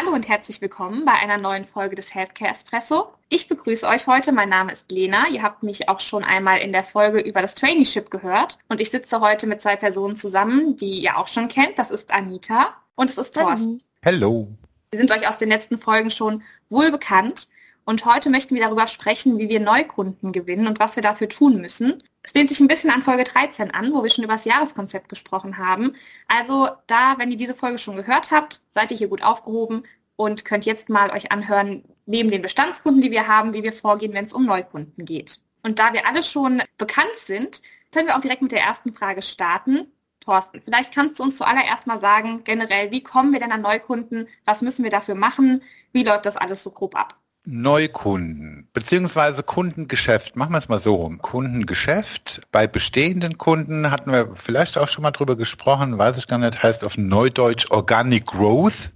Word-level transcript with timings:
Hallo 0.00 0.12
und 0.12 0.28
herzlich 0.28 0.60
willkommen 0.60 1.04
bei 1.04 1.12
einer 1.14 1.38
neuen 1.38 1.64
Folge 1.64 1.96
des 1.96 2.14
Healthcare 2.14 2.52
Espresso. 2.52 3.08
Ich 3.30 3.48
begrüße 3.48 3.84
euch 3.84 4.06
heute. 4.06 4.30
Mein 4.30 4.48
Name 4.48 4.70
ist 4.70 4.92
Lena. 4.92 5.26
Ihr 5.26 5.42
habt 5.42 5.64
mich 5.64 5.88
auch 5.88 5.98
schon 5.98 6.22
einmal 6.22 6.60
in 6.60 6.72
der 6.72 6.84
Folge 6.84 7.18
über 7.18 7.42
das 7.42 7.56
Traineeship 7.56 8.08
gehört. 8.08 8.58
Und 8.68 8.80
ich 8.80 8.90
sitze 8.90 9.20
heute 9.20 9.48
mit 9.48 9.60
zwei 9.60 9.74
Personen 9.74 10.14
zusammen, 10.14 10.76
die 10.76 11.00
ihr 11.00 11.18
auch 11.18 11.26
schon 11.26 11.48
kennt. 11.48 11.80
Das 11.80 11.90
ist 11.90 12.12
Anita 12.12 12.76
und 12.94 13.10
es 13.10 13.18
ist 13.18 13.34
Thorsten. 13.34 13.82
Hallo. 14.04 14.46
Wir 14.92 15.00
sind 15.00 15.10
euch 15.10 15.28
aus 15.28 15.38
den 15.38 15.48
letzten 15.48 15.78
Folgen 15.78 16.12
schon 16.12 16.44
wohl 16.68 16.92
bekannt. 16.92 17.48
Und 17.84 18.04
heute 18.04 18.30
möchten 18.30 18.54
wir 18.54 18.62
darüber 18.62 18.86
sprechen, 18.86 19.38
wie 19.38 19.48
wir 19.48 19.58
Neukunden 19.58 20.30
gewinnen 20.30 20.68
und 20.68 20.78
was 20.78 20.94
wir 20.94 21.02
dafür 21.02 21.28
tun 21.28 21.60
müssen. 21.60 21.98
Es 22.22 22.34
lehnt 22.34 22.50
sich 22.50 22.60
ein 22.60 22.68
bisschen 22.68 22.90
an 22.90 23.02
Folge 23.02 23.24
13 23.24 23.70
an, 23.70 23.94
wo 23.94 24.02
wir 24.02 24.10
schon 24.10 24.24
über 24.24 24.34
das 24.34 24.44
Jahreskonzept 24.44 25.08
gesprochen 25.08 25.56
haben. 25.56 25.94
Also 26.26 26.68
da, 26.86 27.14
wenn 27.16 27.30
ihr 27.30 27.38
diese 27.38 27.54
Folge 27.54 27.78
schon 27.78 27.96
gehört 27.96 28.30
habt, 28.30 28.60
seid 28.68 28.90
ihr 28.90 28.98
hier 28.98 29.08
gut 29.08 29.22
aufgehoben 29.22 29.84
und 30.18 30.44
könnt 30.44 30.66
jetzt 30.66 30.88
mal 30.88 31.10
euch 31.10 31.30
anhören, 31.30 31.84
neben 32.04 32.30
den 32.30 32.42
Bestandskunden, 32.42 33.00
die 33.00 33.12
wir 33.12 33.28
haben, 33.28 33.52
wie 33.52 33.62
wir 33.62 33.72
vorgehen, 33.72 34.12
wenn 34.14 34.24
es 34.24 34.32
um 34.32 34.46
Neukunden 34.46 35.04
geht. 35.04 35.40
Und 35.62 35.78
da 35.78 35.92
wir 35.92 36.08
alle 36.08 36.24
schon 36.24 36.60
bekannt 36.76 37.16
sind, 37.24 37.62
können 37.92 38.08
wir 38.08 38.16
auch 38.16 38.20
direkt 38.20 38.42
mit 38.42 38.50
der 38.50 38.62
ersten 38.62 38.92
Frage 38.92 39.22
starten. 39.22 39.92
Thorsten, 40.20 40.60
vielleicht 40.60 40.92
kannst 40.92 41.18
du 41.18 41.22
uns 41.22 41.36
zuallererst 41.36 41.86
mal 41.86 42.00
sagen, 42.00 42.42
generell, 42.42 42.90
wie 42.90 43.02
kommen 43.02 43.32
wir 43.32 43.38
denn 43.38 43.52
an 43.52 43.62
Neukunden? 43.62 44.26
Was 44.44 44.60
müssen 44.60 44.82
wir 44.82 44.90
dafür 44.90 45.14
machen? 45.14 45.62
Wie 45.92 46.02
läuft 46.02 46.26
das 46.26 46.36
alles 46.36 46.64
so 46.64 46.72
grob 46.72 46.96
ab? 46.96 47.16
Neukunden 47.46 48.68
beziehungsweise 48.72 49.44
Kundengeschäft, 49.44 50.34
machen 50.34 50.52
wir 50.52 50.58
es 50.58 50.68
mal 50.68 50.80
so 50.80 50.96
rum. 50.96 51.18
Kundengeschäft. 51.18 52.40
Bei 52.50 52.66
bestehenden 52.66 53.38
Kunden 53.38 53.92
hatten 53.92 54.10
wir 54.10 54.34
vielleicht 54.34 54.76
auch 54.76 54.88
schon 54.88 55.02
mal 55.02 55.12
drüber 55.12 55.36
gesprochen, 55.36 55.96
weiß 55.96 56.18
ich 56.18 56.26
gar 56.26 56.38
nicht, 56.38 56.60
heißt 56.60 56.84
auf 56.84 56.98
Neudeutsch 56.98 57.70
Organic 57.70 58.26
Growth, 58.26 58.90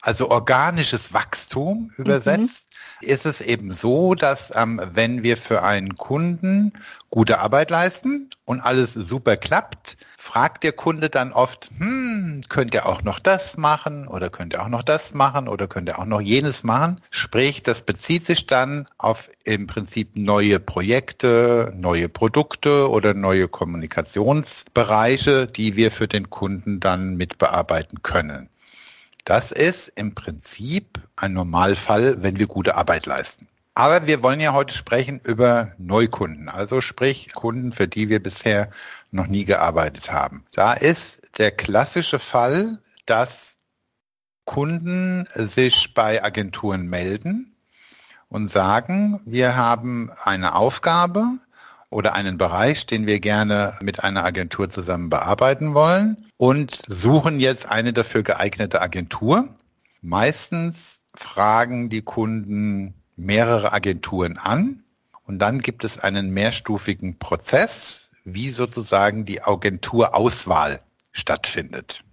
also 0.00 0.30
organisches 0.30 1.12
Wachstum 1.12 1.92
übersetzt. 1.96 2.66
Mhm. 3.02 3.08
Ist 3.08 3.26
es 3.26 3.40
eben 3.40 3.70
so, 3.72 4.14
dass 4.14 4.54
ähm, 4.54 4.80
wenn 4.92 5.22
wir 5.22 5.36
für 5.36 5.62
einen 5.62 5.96
Kunden 5.96 6.72
gute 7.10 7.40
Arbeit 7.40 7.70
leisten 7.70 8.30
und 8.44 8.60
alles 8.60 8.94
super 8.94 9.36
klappt, 9.36 9.96
fragt 10.16 10.62
der 10.62 10.72
Kunde 10.72 11.08
dann 11.08 11.32
oft, 11.32 11.70
hm, 11.78 12.42
könnt 12.48 12.74
ihr 12.74 12.86
auch 12.86 13.02
noch 13.02 13.18
das 13.18 13.56
machen 13.56 14.06
oder 14.06 14.28
könnt 14.28 14.52
ihr 14.52 14.62
auch 14.62 14.68
noch 14.68 14.82
das 14.82 15.14
machen 15.14 15.48
oder 15.48 15.68
könnt 15.68 15.88
ihr 15.88 15.98
auch 15.98 16.04
noch 16.04 16.20
jenes 16.20 16.64
machen? 16.64 17.00
Sprich, 17.10 17.62
das 17.62 17.80
bezieht 17.80 18.26
sich 18.26 18.46
dann 18.46 18.86
auf 18.98 19.30
im 19.44 19.66
Prinzip 19.66 20.16
neue 20.16 20.60
Projekte, 20.60 21.72
neue 21.74 22.08
Produkte 22.08 22.90
oder 22.90 23.14
neue 23.14 23.48
Kommunikationsbereiche, 23.48 25.46
die 25.46 25.76
wir 25.76 25.90
für 25.90 26.08
den 26.08 26.28
Kunden 26.28 26.78
dann 26.80 27.16
mitbearbeiten 27.16 28.02
können. 28.02 28.50
Das 29.28 29.52
ist 29.52 29.88
im 29.88 30.14
Prinzip 30.14 31.06
ein 31.14 31.34
Normalfall, 31.34 32.22
wenn 32.22 32.38
wir 32.38 32.46
gute 32.46 32.76
Arbeit 32.76 33.04
leisten. 33.04 33.46
Aber 33.74 34.06
wir 34.06 34.22
wollen 34.22 34.40
ja 34.40 34.54
heute 34.54 34.72
sprechen 34.72 35.20
über 35.22 35.72
Neukunden, 35.76 36.48
also 36.48 36.80
sprich 36.80 37.34
Kunden, 37.34 37.72
für 37.72 37.86
die 37.88 38.08
wir 38.08 38.22
bisher 38.22 38.70
noch 39.10 39.26
nie 39.26 39.44
gearbeitet 39.44 40.10
haben. 40.10 40.46
Da 40.52 40.72
ist 40.72 41.20
der 41.36 41.50
klassische 41.50 42.18
Fall, 42.18 42.78
dass 43.04 43.58
Kunden 44.46 45.28
sich 45.34 45.92
bei 45.92 46.24
Agenturen 46.24 46.86
melden 46.86 47.54
und 48.30 48.50
sagen, 48.50 49.20
wir 49.26 49.56
haben 49.56 50.10
eine 50.24 50.54
Aufgabe 50.54 51.32
oder 51.90 52.14
einen 52.14 52.38
Bereich, 52.38 52.86
den 52.86 53.06
wir 53.06 53.20
gerne 53.20 53.76
mit 53.80 54.04
einer 54.04 54.24
Agentur 54.24 54.68
zusammen 54.68 55.08
bearbeiten 55.08 55.74
wollen 55.74 56.28
und 56.36 56.82
suchen 56.86 57.40
jetzt 57.40 57.68
eine 57.68 57.92
dafür 57.92 58.22
geeignete 58.22 58.80
Agentur. 58.80 59.48
Meistens 60.02 61.00
fragen 61.14 61.88
die 61.88 62.02
Kunden 62.02 62.94
mehrere 63.16 63.72
Agenturen 63.72 64.36
an 64.36 64.84
und 65.24 65.38
dann 65.40 65.60
gibt 65.60 65.84
es 65.84 65.98
einen 65.98 66.30
mehrstufigen 66.30 67.18
Prozess, 67.18 68.10
wie 68.24 68.50
sozusagen 68.50 69.24
die 69.24 69.42
Agenturauswahl 69.42 70.80
stattfindet. 71.12 72.04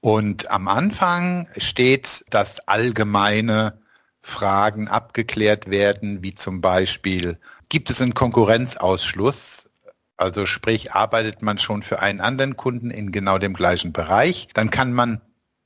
Und 0.00 0.50
am 0.50 0.68
Anfang 0.68 1.48
steht, 1.56 2.24
dass 2.28 2.60
allgemeine 2.68 3.78
Fragen 4.20 4.88
abgeklärt 4.88 5.70
werden, 5.70 6.22
wie 6.22 6.34
zum 6.34 6.60
Beispiel, 6.60 7.38
gibt 7.74 7.90
es 7.90 8.00
einen 8.00 8.14
Konkurrenzausschluss? 8.14 9.68
Also 10.16 10.46
sprich, 10.46 10.92
arbeitet 10.92 11.42
man 11.42 11.58
schon 11.58 11.82
für 11.82 11.98
einen 11.98 12.20
anderen 12.20 12.56
Kunden 12.56 12.92
in 12.92 13.10
genau 13.10 13.38
dem 13.38 13.52
gleichen 13.52 13.92
Bereich? 13.92 14.46
Dann 14.54 14.70
kann 14.70 14.92
man 14.92 15.20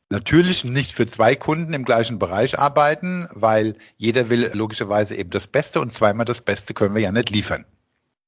natürlich 0.09 0.65
nicht 0.65 0.93
für 0.93 1.07
zwei 1.07 1.37
Kunden 1.37 1.75
im 1.75 1.85
gleichen 1.85 2.19
Bereich 2.19 2.59
arbeiten, 2.59 3.29
weil 3.33 3.77
jeder 3.99 4.31
will 4.31 4.51
logischerweise 4.55 5.17
eben 5.17 5.29
das 5.29 5.49
Beste 5.49 5.83
und 5.83 5.93
zweimal 5.93 6.25
das 6.25 6.41
Beste 6.41 6.73
können 6.73 6.95
wir 6.95 7.03
ja 7.03 7.13
nicht 7.13 7.29
liefern. 7.29 7.67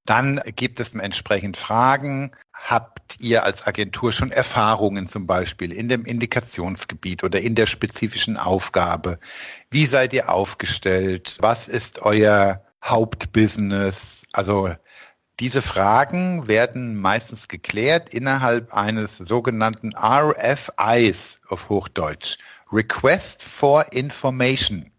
Dann 0.04 0.42
gibt 0.56 0.78
es 0.78 0.94
entsprechend 0.94 1.56
Fragen. 1.56 2.32
Habt 2.52 3.18
ihr 3.18 3.44
als 3.44 3.66
Agentur 3.66 4.12
schon 4.12 4.30
Erfahrungen 4.30 5.08
zum 5.08 5.26
Beispiel 5.26 5.72
in 5.72 5.88
dem 5.88 6.04
Indikationsgebiet 6.04 7.24
oder 7.24 7.40
in 7.40 7.54
der 7.54 7.66
spezifischen 7.66 8.36
Aufgabe? 8.36 9.18
Wie 9.70 9.86
seid 9.86 10.12
ihr 10.12 10.28
aufgestellt? 10.28 11.38
Was 11.40 11.66
ist 11.66 12.02
euer 12.02 12.62
Hauptbusiness? 12.90 14.22
Also 14.32 14.74
diese 15.40 15.62
Fragen 15.62 16.48
werden 16.48 17.00
meistens 17.00 17.48
geklärt 17.48 18.10
innerhalb 18.10 18.74
eines 18.74 19.16
sogenannten 19.16 19.92
RFIs 19.96 21.40
auf 21.48 21.68
Hochdeutsch. 21.68 22.36
Request 22.72 23.42
for 23.42 23.92
Information 23.92 24.90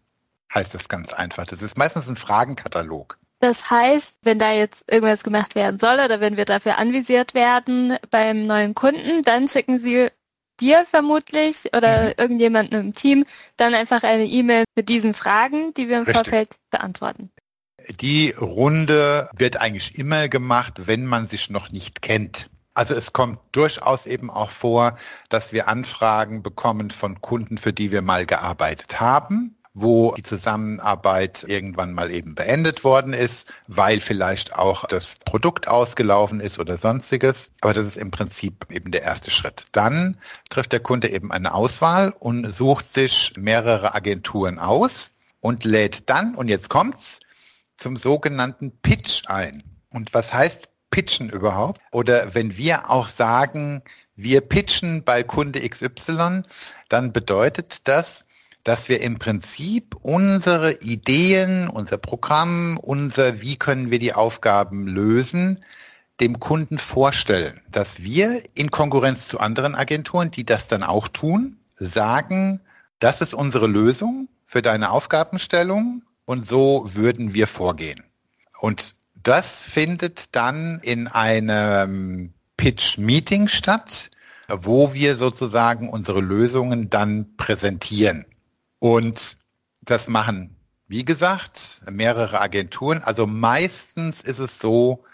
heißt 0.52 0.74
das 0.74 0.88
ganz 0.88 1.12
einfach. 1.12 1.46
Das 1.46 1.62
ist 1.62 1.78
meistens 1.78 2.08
ein 2.08 2.16
Fragenkatalog. 2.16 3.18
Das 3.40 3.70
heißt, 3.70 4.18
wenn 4.22 4.38
da 4.38 4.52
jetzt 4.52 4.84
irgendwas 4.92 5.24
gemacht 5.24 5.54
werden 5.54 5.80
soll 5.80 5.94
oder 5.94 6.20
wenn 6.20 6.36
wir 6.36 6.44
dafür 6.44 6.78
anvisiert 6.78 7.34
werden 7.34 7.96
beim 8.10 8.46
neuen 8.46 8.74
Kunden, 8.74 9.22
dann 9.22 9.48
schicken 9.48 9.80
Sie 9.80 10.10
dir 10.60 10.84
vermutlich 10.84 11.68
oder 11.76 12.02
mhm. 12.02 12.12
irgendjemandem 12.18 12.80
im 12.80 12.92
Team 12.92 13.24
dann 13.56 13.74
einfach 13.74 14.04
eine 14.04 14.26
E-Mail 14.26 14.62
mit 14.76 14.88
diesen 14.88 15.12
Fragen, 15.12 15.74
die 15.74 15.88
wir 15.88 15.98
im 15.98 16.04
Richtig. 16.04 16.14
Vorfeld 16.14 16.58
beantworten. 16.70 17.31
Die 18.00 18.30
Runde 18.30 19.28
wird 19.36 19.60
eigentlich 19.60 19.98
immer 19.98 20.28
gemacht, 20.28 20.86
wenn 20.86 21.06
man 21.06 21.26
sich 21.26 21.50
noch 21.50 21.70
nicht 21.70 22.02
kennt. 22.02 22.50
Also 22.74 22.94
es 22.94 23.12
kommt 23.12 23.38
durchaus 23.52 24.06
eben 24.06 24.30
auch 24.30 24.50
vor, 24.50 24.96
dass 25.28 25.52
wir 25.52 25.68
Anfragen 25.68 26.42
bekommen 26.42 26.90
von 26.90 27.20
Kunden, 27.20 27.58
für 27.58 27.72
die 27.72 27.92
wir 27.92 28.02
mal 28.02 28.24
gearbeitet 28.24 29.00
haben 29.00 29.56
wo 29.74 30.12
die 30.14 30.22
Zusammenarbeit 30.22 31.44
irgendwann 31.46 31.94
mal 31.94 32.10
eben 32.10 32.34
beendet 32.34 32.84
worden 32.84 33.14
ist, 33.14 33.46
weil 33.68 34.00
vielleicht 34.00 34.54
auch 34.54 34.86
das 34.86 35.16
Produkt 35.24 35.68
ausgelaufen 35.68 36.40
ist 36.40 36.58
oder 36.58 36.76
sonstiges. 36.76 37.52
Aber 37.60 37.72
das 37.72 37.86
ist 37.86 37.96
im 37.96 38.10
Prinzip 38.10 38.66
eben 38.70 38.90
der 38.90 39.02
erste 39.02 39.30
Schritt. 39.30 39.64
Dann 39.72 40.18
trifft 40.50 40.72
der 40.72 40.80
Kunde 40.80 41.08
eben 41.10 41.32
eine 41.32 41.54
Auswahl 41.54 42.12
und 42.18 42.54
sucht 42.54 42.92
sich 42.92 43.32
mehrere 43.36 43.94
Agenturen 43.94 44.58
aus 44.58 45.10
und 45.40 45.64
lädt 45.64 46.10
dann, 46.10 46.34
und 46.34 46.48
jetzt 46.48 46.68
kommt's, 46.68 47.20
zum 47.76 47.96
sogenannten 47.96 48.78
Pitch 48.82 49.22
ein. 49.26 49.62
Und 49.90 50.14
was 50.14 50.32
heißt 50.32 50.68
pitchen 50.90 51.30
überhaupt? 51.30 51.80
Oder 51.90 52.34
wenn 52.34 52.56
wir 52.56 52.90
auch 52.90 53.08
sagen, 53.08 53.82
wir 54.14 54.40
pitchen 54.42 55.02
bei 55.04 55.22
Kunde 55.22 55.68
XY, 55.68 56.42
dann 56.88 57.12
bedeutet 57.12 57.88
das, 57.88 58.24
dass 58.62 58.88
wir 58.88 59.00
im 59.00 59.18
Prinzip 59.18 59.96
unsere 60.02 60.72
Ideen, 60.74 61.68
unser 61.68 61.98
Programm, 61.98 62.78
unser, 62.78 63.40
wie 63.40 63.56
können 63.56 63.90
wir 63.90 63.98
die 63.98 64.14
Aufgaben 64.14 64.86
lösen, 64.86 65.64
dem 66.20 66.38
Kunden 66.38 66.78
vorstellen, 66.78 67.60
dass 67.68 68.00
wir 68.00 68.42
in 68.54 68.70
Konkurrenz 68.70 69.26
zu 69.26 69.40
anderen 69.40 69.74
Agenturen, 69.74 70.30
die 70.30 70.44
das 70.44 70.68
dann 70.68 70.84
auch 70.84 71.08
tun, 71.08 71.58
sagen, 71.74 72.60
das 73.00 73.20
ist 73.20 73.34
unsere 73.34 73.66
Lösung 73.66 74.28
für 74.46 74.62
deine 74.62 74.90
Aufgabenstellung 74.90 76.02
und 76.24 76.46
so 76.46 76.88
würden 76.94 77.34
wir 77.34 77.46
vorgehen. 77.46 78.04
Und 78.58 78.94
das 79.14 79.62
findet 79.62 80.34
dann 80.34 80.78
in 80.80 81.08
einem 81.08 82.32
Pitch-Meeting 82.56 83.48
statt, 83.48 84.10
wo 84.48 84.92
wir 84.94 85.16
sozusagen 85.16 85.88
unsere 85.88 86.20
Lösungen 86.20 86.90
dann 86.90 87.36
präsentieren. 87.36 88.24
Und 88.78 89.36
das 89.80 90.08
machen, 90.08 90.56
wie 90.88 91.04
gesagt, 91.04 91.82
mehrere 91.90 92.40
Agenturen. 92.40 93.02
Also 93.02 93.26
meistens 93.26 94.20
ist 94.20 94.38
es 94.38 94.58
so, 94.58 95.04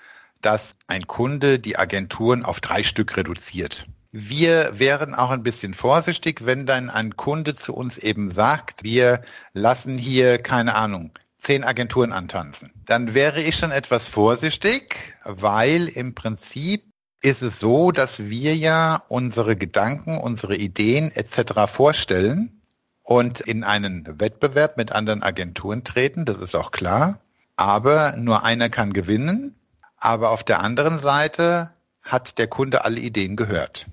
dass 0.40 0.76
ein 0.86 1.06
Kunde 1.06 1.58
die 1.58 1.76
Agenturen 1.76 2.44
auf 2.44 2.60
drei 2.60 2.82
Stück 2.82 3.16
reduziert. 3.16 3.86
Wir 4.10 4.78
wären 4.78 5.14
auch 5.14 5.30
ein 5.30 5.42
bisschen 5.42 5.74
vorsichtig, 5.74 6.46
wenn 6.46 6.64
dann 6.64 6.88
ein 6.88 7.16
Kunde 7.16 7.54
zu 7.54 7.74
uns 7.74 7.98
eben 7.98 8.30
sagt, 8.30 8.82
wir 8.82 9.22
lassen 9.52 9.98
hier, 9.98 10.38
keine 10.38 10.74
Ahnung, 10.74 11.10
zehn 11.36 11.62
Agenturen 11.62 12.12
antanzen. 12.12 12.72
Dann 12.86 13.14
wäre 13.14 13.42
ich 13.42 13.56
schon 13.56 13.70
etwas 13.70 14.08
vorsichtig, 14.08 15.14
weil 15.24 15.88
im 15.88 16.14
Prinzip 16.14 16.84
ist 17.20 17.42
es 17.42 17.58
so, 17.58 17.90
dass 17.90 18.18
wir 18.20 18.56
ja 18.56 19.02
unsere 19.08 19.56
Gedanken, 19.56 20.18
unsere 20.18 20.56
Ideen 20.56 21.10
etc. 21.12 21.70
vorstellen 21.70 22.62
und 23.02 23.40
in 23.40 23.64
einen 23.64 24.20
Wettbewerb 24.20 24.76
mit 24.76 24.92
anderen 24.92 25.22
Agenturen 25.22 25.84
treten, 25.84 26.24
das 26.24 26.38
ist 26.38 26.54
auch 26.54 26.70
klar. 26.70 27.20
Aber 27.56 28.14
nur 28.16 28.44
einer 28.44 28.68
kann 28.68 28.92
gewinnen. 28.92 29.56
Aber 29.96 30.30
auf 30.30 30.44
der 30.44 30.60
anderen 30.60 31.00
Seite 31.00 31.70
hat 32.02 32.38
der 32.38 32.46
Kunde 32.46 32.84
alle 32.84 33.00
Ideen 33.00 33.34
gehört. 33.34 33.86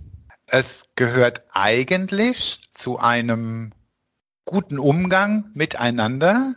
Es 0.47 0.85
gehört 0.95 1.43
eigentlich 1.51 2.69
zu 2.73 2.99
einem 2.99 3.73
guten 4.45 4.77
Umgang 4.77 5.49
miteinander, 5.53 6.55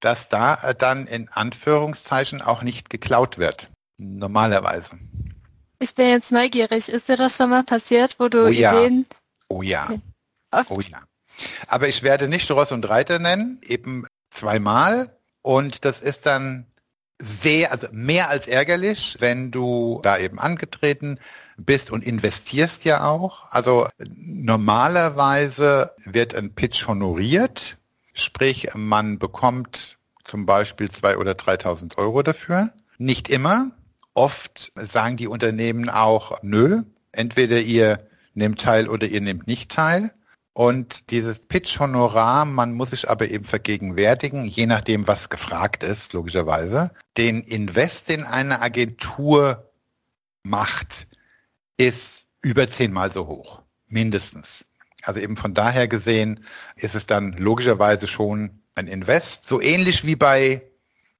dass 0.00 0.28
da 0.28 0.72
dann 0.72 1.06
in 1.06 1.28
Anführungszeichen 1.28 2.40
auch 2.40 2.62
nicht 2.62 2.88
geklaut 2.88 3.36
wird. 3.36 3.70
Normalerweise. 3.98 4.98
Ich 5.78 5.94
bin 5.94 6.08
jetzt 6.08 6.32
neugierig. 6.32 6.88
Ist 6.88 7.08
dir 7.08 7.16
das 7.16 7.36
schon 7.36 7.50
mal 7.50 7.64
passiert, 7.64 8.18
wo 8.18 8.28
du 8.28 8.46
oh 8.46 8.48
ja. 8.48 8.72
Ideen... 8.72 9.06
Oh 9.48 9.62
ja. 9.62 9.88
Oft? 10.50 10.70
Oh 10.70 10.80
ja. 10.80 11.00
Aber 11.66 11.88
ich 11.88 12.02
werde 12.02 12.28
nicht 12.28 12.50
Ross 12.50 12.72
und 12.72 12.88
Reiter 12.88 13.18
nennen, 13.18 13.60
eben 13.62 14.06
zweimal. 14.30 15.18
Und 15.42 15.84
das 15.84 16.00
ist 16.00 16.26
dann 16.26 16.66
sehr, 17.18 17.72
also 17.72 17.88
mehr 17.92 18.30
als 18.30 18.46
ärgerlich, 18.46 19.16
wenn 19.20 19.50
du 19.50 20.00
da 20.02 20.18
eben 20.18 20.38
angetreten 20.38 21.18
bist 21.64 21.90
und 21.90 22.04
investierst 22.04 22.84
ja 22.84 23.04
auch. 23.04 23.50
Also 23.50 23.88
normalerweise 23.98 25.92
wird 26.04 26.34
ein 26.34 26.54
Pitch 26.54 26.86
honoriert, 26.86 27.78
sprich 28.14 28.68
man 28.74 29.18
bekommt 29.18 29.98
zum 30.24 30.46
Beispiel 30.46 30.90
zwei 30.90 31.16
oder 31.16 31.32
3.000 31.32 31.96
Euro 31.98 32.22
dafür. 32.22 32.72
Nicht 32.98 33.28
immer, 33.28 33.72
Oft 34.14 34.72
sagen 34.74 35.16
die 35.16 35.28
Unternehmen 35.28 35.88
auch, 35.88 36.42
nö, 36.42 36.82
entweder 37.12 37.60
ihr 37.60 38.08
nehmt 38.34 38.60
teil 38.60 38.88
oder 38.88 39.06
ihr 39.06 39.20
nehmt 39.20 39.46
nicht 39.46 39.70
teil. 39.70 40.12
Und 40.52 41.10
dieses 41.10 41.46
Pitch-Honorar, 41.46 42.44
man 42.44 42.74
muss 42.74 42.90
sich 42.90 43.08
aber 43.08 43.30
eben 43.30 43.44
vergegenwärtigen, 43.44 44.46
je 44.46 44.66
nachdem, 44.66 45.06
was 45.06 45.30
gefragt 45.30 45.84
ist, 45.84 46.12
logischerweise, 46.12 46.90
den 47.16 47.42
Invest 47.42 48.10
in 48.10 48.24
eine 48.24 48.60
Agentur 48.60 49.70
macht, 50.42 51.06
ist 51.80 52.26
über 52.42 52.68
zehnmal 52.68 53.10
so 53.10 53.26
hoch, 53.26 53.62
mindestens. 53.86 54.66
Also 55.02 55.20
eben 55.20 55.36
von 55.36 55.54
daher 55.54 55.88
gesehen 55.88 56.44
ist 56.76 56.94
es 56.94 57.06
dann 57.06 57.32
logischerweise 57.32 58.06
schon 58.06 58.60
ein 58.74 58.86
Invest, 58.86 59.46
so 59.46 59.60
ähnlich 59.60 60.04
wie 60.04 60.16
bei 60.16 60.62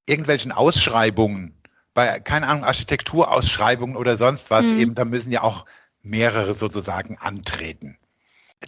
irgendwelchen 0.06 0.52
Ausschreibungen 0.52 1.54
bei, 1.94 2.20
keine 2.20 2.46
Ahnung, 2.46 2.64
Architekturausschreibungen 2.64 3.96
oder 3.96 4.16
sonst 4.16 4.50
was, 4.50 4.64
mhm. 4.64 4.80
eben, 4.80 4.94
da 4.94 5.04
müssen 5.04 5.32
ja 5.32 5.42
auch 5.42 5.66
mehrere 6.02 6.54
sozusagen 6.54 7.18
antreten. 7.18 7.98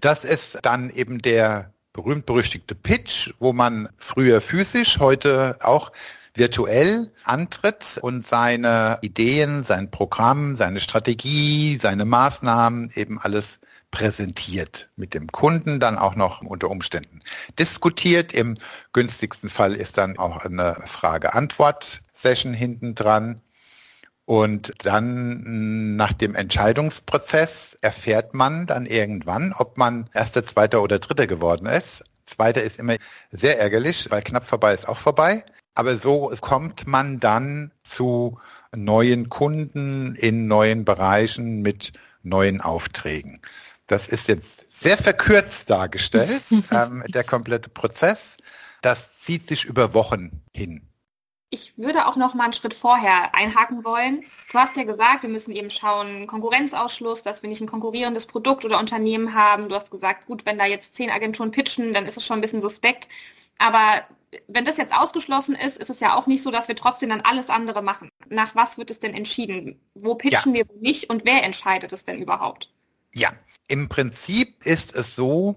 Das 0.00 0.25
ist 0.25 0.59
dann 0.62 0.91
eben 0.91 1.21
der 1.21 1.73
berühmt-berüchtigte 1.93 2.75
Pitch, 2.75 3.33
wo 3.39 3.53
man 3.53 3.89
früher 3.99 4.41
physisch, 4.41 4.99
heute 4.99 5.59
auch 5.61 5.93
virtuell 6.34 7.12
antritt 7.25 7.99
und 8.00 8.26
seine 8.26 8.99
Ideen, 9.02 9.64
sein 9.64 9.90
Programm, 9.90 10.56
seine 10.56 10.81
Strategie, 10.81 11.76
seine 11.76 12.05
Maßnahmen 12.05 12.90
eben 12.94 13.19
alles 13.19 13.61
präsentiert 13.90 14.88
mit 14.96 15.14
dem 15.14 15.29
Kunden, 15.29 15.79
dann 15.79 15.99
auch 15.99 16.17
noch 16.17 16.40
unter 16.40 16.70
Umständen 16.70 17.20
diskutiert. 17.58 18.32
Im 18.32 18.55
günstigsten 18.93 19.50
Fall 19.50 19.75
ist 19.75 19.99
dann 19.99 20.19
auch 20.19 20.38
eine 20.38 20.82
Frage-Antwort-Session 20.87 22.55
hinten 22.55 22.94
dran. 22.94 23.43
Und 24.25 24.73
dann 24.84 25.96
nach 25.96 26.12
dem 26.12 26.34
Entscheidungsprozess 26.34 27.76
erfährt 27.82 28.34
man 28.34 28.67
dann 28.67 28.87
irgendwann, 28.87 29.52
ob 29.52 29.76
man 29.76 30.08
erster, 30.14 30.43
zweiter 30.44 30.82
oder 30.82 30.99
dritter 30.99 31.26
geworden 31.26 31.67
ist. 31.67 32.05
Zweiter 32.25 32.62
ist 32.62 32.79
immer 32.79 32.96
sehr 33.31 33.61
ärgerlich, 33.61 34.11
weil 34.11 34.23
knapp 34.23 34.44
vorbei 34.44 34.73
ist 34.73 34.88
auch 34.88 34.99
vorbei. 34.99 35.44
Aber 35.74 35.96
so 35.96 36.32
kommt 36.40 36.86
man 36.86 37.19
dann 37.19 37.72
zu 37.82 38.38
neuen 38.74 39.28
Kunden 39.28 40.14
in 40.14 40.46
neuen 40.46 40.84
Bereichen 40.84 41.62
mit 41.62 41.92
neuen 42.22 42.60
Aufträgen. 42.60 43.40
Das 43.86 44.08
ist 44.08 44.28
jetzt 44.28 44.64
sehr 44.70 44.96
verkürzt 44.96 45.69
dargestellt, 45.70 46.42
ähm, 46.70 47.04
der 47.08 47.24
komplette 47.24 47.69
Prozess. 47.69 48.36
Das 48.80 49.20
zieht 49.20 49.48
sich 49.48 49.64
über 49.64 49.94
Wochen 49.94 50.42
hin. 50.52 50.88
Ich 51.50 51.76
würde 51.76 52.06
auch 52.06 52.16
noch 52.16 52.32
mal 52.32 52.44
einen 52.44 52.54
Schritt 52.54 52.72
vorher 52.72 53.34
einhaken 53.34 53.84
wollen. 53.84 54.24
Du 54.50 54.58
hast 54.58 54.74
ja 54.74 54.84
gesagt, 54.84 55.22
wir 55.22 55.28
müssen 55.28 55.52
eben 55.52 55.69
schauen, 55.69 56.26
Konkurrenzausschluss, 56.26 57.22
dass 57.22 57.42
wir 57.42 57.50
nicht 57.50 57.60
ein 57.60 57.66
konkurrierendes 57.66 58.24
Produkt 58.24 58.64
oder 58.64 58.78
Unternehmen 58.78 59.34
haben. 59.34 59.69
Du 59.69 59.74
hast 59.74 59.90
gesagt, 59.90 60.26
gut, 60.26 60.46
wenn 60.46 60.56
da 60.56 60.64
jetzt 60.64 60.94
zehn 60.94 61.10
Agenturen 61.10 61.50
pitchen, 61.50 61.92
dann 61.92 62.06
ist 62.06 62.16
es 62.16 62.24
schon 62.24 62.38
ein 62.38 62.40
bisschen 62.40 62.62
suspekt. 62.62 63.06
Aber 63.58 64.02
wenn 64.49 64.64
das 64.64 64.76
jetzt 64.76 64.94
ausgeschlossen 64.94 65.55
ist, 65.55 65.79
ist 65.79 65.90
es 65.90 66.00
ja 66.00 66.17
auch 66.17 66.26
nicht 66.26 66.43
so, 66.43 66.50
dass 66.50 66.69
wir 66.69 66.76
trotzdem 66.76 67.11
dann 67.11 67.20
alles 67.20 67.49
andere 67.49 67.82
machen. 67.82 68.08
Nach 68.29 68.55
was 68.55 68.79
wird 68.79 68.90
es 68.90 68.99
denn 68.99 69.14
entschieden? 69.14 69.81
Wo 69.94 70.14
pitchen 70.14 70.55
ja. 70.55 70.64
wir 70.64 70.81
nicht 70.81 71.11
und 71.11 71.25
wer 71.25 71.44
entscheidet 71.44 71.93
es 71.93 72.05
denn 72.05 72.20
überhaupt? 72.20 72.73
Ja, 73.12 73.31
im 73.69 73.88
Prinzip 73.88 74.64
ist 74.64 74.94
es 74.94 75.14
so, 75.14 75.56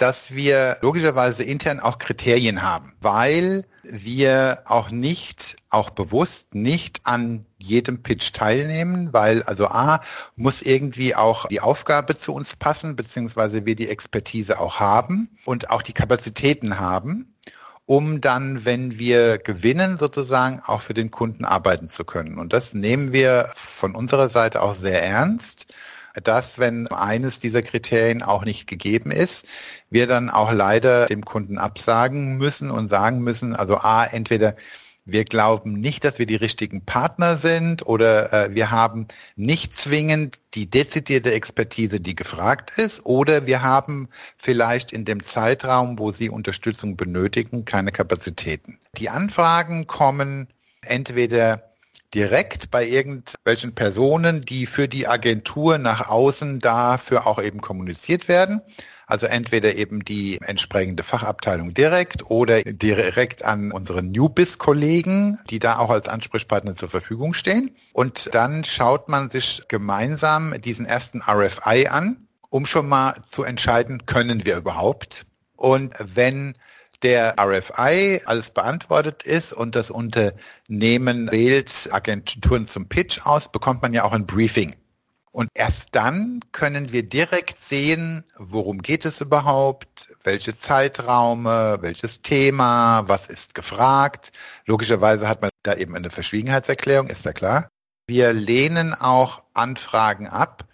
dass 0.00 0.30
wir 0.30 0.78
logischerweise 0.80 1.44
intern 1.44 1.78
auch 1.78 1.98
Kriterien 1.98 2.62
haben, 2.62 2.94
weil 3.00 3.66
wir 3.82 4.62
auch 4.64 4.90
nicht, 4.90 5.56
auch 5.68 5.90
bewusst 5.90 6.54
nicht 6.54 7.00
an 7.04 7.44
jedem 7.58 8.02
Pitch 8.02 8.32
teilnehmen, 8.32 9.12
weil 9.12 9.42
also 9.42 9.66
A 9.66 10.00
muss 10.36 10.62
irgendwie 10.62 11.14
auch 11.14 11.46
die 11.48 11.60
Aufgabe 11.60 12.16
zu 12.16 12.32
uns 12.32 12.56
passen, 12.56 12.96
beziehungsweise 12.96 13.66
wir 13.66 13.76
die 13.76 13.88
Expertise 13.88 14.58
auch 14.58 14.80
haben 14.80 15.28
und 15.44 15.70
auch 15.70 15.82
die 15.82 15.92
Kapazitäten 15.92 16.78
haben, 16.78 17.29
um 17.90 18.20
dann, 18.20 18.64
wenn 18.64 19.00
wir 19.00 19.38
gewinnen, 19.38 19.98
sozusagen 19.98 20.62
auch 20.64 20.80
für 20.80 20.94
den 20.94 21.10
Kunden 21.10 21.44
arbeiten 21.44 21.88
zu 21.88 22.04
können. 22.04 22.38
Und 22.38 22.52
das 22.52 22.72
nehmen 22.72 23.12
wir 23.12 23.50
von 23.56 23.96
unserer 23.96 24.28
Seite 24.28 24.62
auch 24.62 24.76
sehr 24.76 25.02
ernst 25.02 25.66
dass 26.24 26.58
wenn 26.58 26.88
eines 26.88 27.38
dieser 27.38 27.62
Kriterien 27.62 28.24
auch 28.24 28.44
nicht 28.44 28.66
gegeben 28.66 29.12
ist, 29.12 29.46
wir 29.90 30.08
dann 30.08 30.28
auch 30.28 30.52
leider 30.52 31.06
dem 31.06 31.24
Kunden 31.24 31.56
absagen 31.56 32.36
müssen 32.36 32.68
und 32.70 32.88
sagen 32.88 33.20
müssen, 33.20 33.54
also 33.54 33.76
A, 33.76 34.04
entweder 34.04 34.56
wir 35.12 35.24
glauben 35.24 35.74
nicht, 35.74 36.04
dass 36.04 36.18
wir 36.18 36.26
die 36.26 36.36
richtigen 36.36 36.84
Partner 36.84 37.36
sind 37.36 37.86
oder 37.86 38.32
äh, 38.32 38.54
wir 38.54 38.70
haben 38.70 39.08
nicht 39.36 39.74
zwingend 39.74 40.38
die 40.54 40.68
dezidierte 40.68 41.32
Expertise, 41.32 42.00
die 42.00 42.14
gefragt 42.14 42.72
ist, 42.76 43.04
oder 43.04 43.46
wir 43.46 43.62
haben 43.62 44.08
vielleicht 44.36 44.92
in 44.92 45.04
dem 45.04 45.22
Zeitraum, 45.22 45.98
wo 45.98 46.12
Sie 46.12 46.30
Unterstützung 46.30 46.96
benötigen, 46.96 47.64
keine 47.64 47.92
Kapazitäten. 47.92 48.78
Die 48.96 49.08
Anfragen 49.08 49.86
kommen 49.86 50.48
entweder 50.82 51.70
direkt 52.14 52.70
bei 52.70 52.86
irgendwelchen 52.86 53.74
Personen, 53.74 54.42
die 54.42 54.66
für 54.66 54.88
die 54.88 55.06
Agentur 55.06 55.78
nach 55.78 56.08
außen 56.08 56.58
dafür 56.58 57.26
auch 57.26 57.40
eben 57.40 57.60
kommuniziert 57.60 58.28
werden. 58.28 58.60
Also 59.10 59.26
entweder 59.26 59.74
eben 59.74 60.04
die 60.04 60.38
entsprechende 60.40 61.02
Fachabteilung 61.02 61.74
direkt 61.74 62.30
oder 62.30 62.62
direkt 62.62 63.44
an 63.44 63.72
unsere 63.72 64.02
Newbiz-Kollegen, 64.02 65.38
die 65.50 65.58
da 65.58 65.78
auch 65.78 65.90
als 65.90 66.08
Ansprechpartner 66.08 66.74
zur 66.74 66.88
Verfügung 66.88 67.34
stehen. 67.34 67.76
Und 67.92 68.34
dann 68.34 68.64
schaut 68.64 69.08
man 69.08 69.30
sich 69.30 69.62
gemeinsam 69.68 70.54
diesen 70.60 70.86
ersten 70.86 71.22
RFI 71.22 71.88
an, 71.88 72.28
um 72.50 72.66
schon 72.66 72.88
mal 72.88 73.14
zu 73.30 73.42
entscheiden, 73.42 74.06
können 74.06 74.44
wir 74.44 74.56
überhaupt? 74.56 75.26
Und 75.56 75.94
wenn 75.98 76.54
der 77.02 77.36
RFI 77.38 78.22
alles 78.26 78.50
beantwortet 78.50 79.22
ist 79.22 79.52
und 79.52 79.74
das 79.74 79.90
Unternehmen 79.90 81.30
wählt 81.30 81.88
Agenturen 81.92 82.66
zum 82.66 82.88
Pitch 82.88 83.24
aus, 83.24 83.50
bekommt 83.50 83.82
man 83.82 83.94
ja 83.94 84.04
auch 84.04 84.12
ein 84.12 84.26
Briefing. 84.26 84.74
Und 85.32 85.48
erst 85.54 85.90
dann 85.92 86.40
können 86.50 86.92
wir 86.92 87.04
direkt 87.04 87.56
sehen, 87.56 88.24
worum 88.36 88.82
geht 88.82 89.04
es 89.04 89.20
überhaupt, 89.20 90.12
welche 90.24 90.54
Zeitraume, 90.54 91.78
welches 91.80 92.20
Thema, 92.20 93.04
was 93.06 93.28
ist 93.28 93.54
gefragt. 93.54 94.32
Logischerweise 94.66 95.28
hat 95.28 95.40
man 95.40 95.50
da 95.62 95.74
eben 95.74 95.94
eine 95.94 96.10
Verschwiegenheitserklärung, 96.10 97.08
ist 97.08 97.24
ja 97.24 97.32
klar. 97.32 97.68
Wir 98.08 98.32
lehnen 98.32 98.92
auch 98.92 99.44
Anfragen 99.54 100.26
ab, 100.26 100.64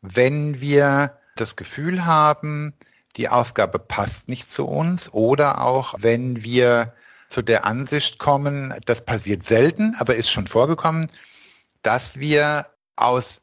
wenn 0.00 0.60
wir 0.60 1.18
das 1.34 1.56
Gefühl 1.56 2.06
haben, 2.06 2.74
die 3.16 3.28
Aufgabe 3.28 3.80
passt 3.80 4.28
nicht 4.28 4.48
zu 4.48 4.64
uns 4.64 5.12
oder 5.12 5.64
auch 5.64 5.94
wenn 5.98 6.44
wir 6.44 6.94
zu 7.28 7.42
der 7.42 7.64
Ansicht 7.64 8.18
kommen, 8.18 8.74
das 8.86 9.04
passiert 9.04 9.42
selten, 9.42 9.96
aber 9.98 10.14
ist 10.14 10.30
schon 10.30 10.46
vorgekommen, 10.46 11.10
dass 11.82 12.16
wir 12.18 12.66
aus 12.94 13.40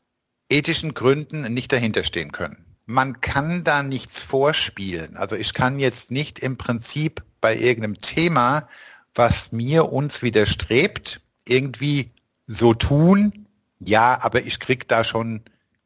ethischen 0.49 0.93
Gründen 0.93 1.53
nicht 1.53 1.71
dahinterstehen 1.71 2.31
können. 2.31 2.65
Man 2.85 3.21
kann 3.21 3.63
da 3.63 3.81
nichts 3.81 4.19
vorspielen. 4.19 5.17
Also 5.17 5.35
ich 5.35 5.53
kann 5.53 5.79
jetzt 5.79 6.11
nicht 6.11 6.39
im 6.39 6.57
Prinzip 6.57 7.23
bei 7.41 7.57
irgendeinem 7.57 8.01
Thema, 8.01 8.67
was 9.15 9.51
mir 9.51 9.91
uns 9.91 10.21
widerstrebt, 10.21 11.21
irgendwie 11.47 12.11
so 12.47 12.73
tun, 12.73 13.47
ja, 13.79 14.19
aber 14.21 14.43
ich 14.43 14.59
krieg 14.59 14.87
da 14.87 15.03
schon 15.03 15.41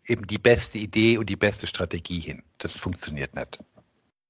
eben 0.05 0.27
die 0.27 0.37
beste 0.37 0.77
Idee 0.77 1.17
und 1.17 1.29
die 1.29 1.35
beste 1.35 1.67
Strategie 1.67 2.19
hin. 2.19 2.43
Das 2.57 2.75
funktioniert 2.75 3.35
nicht. 3.35 3.59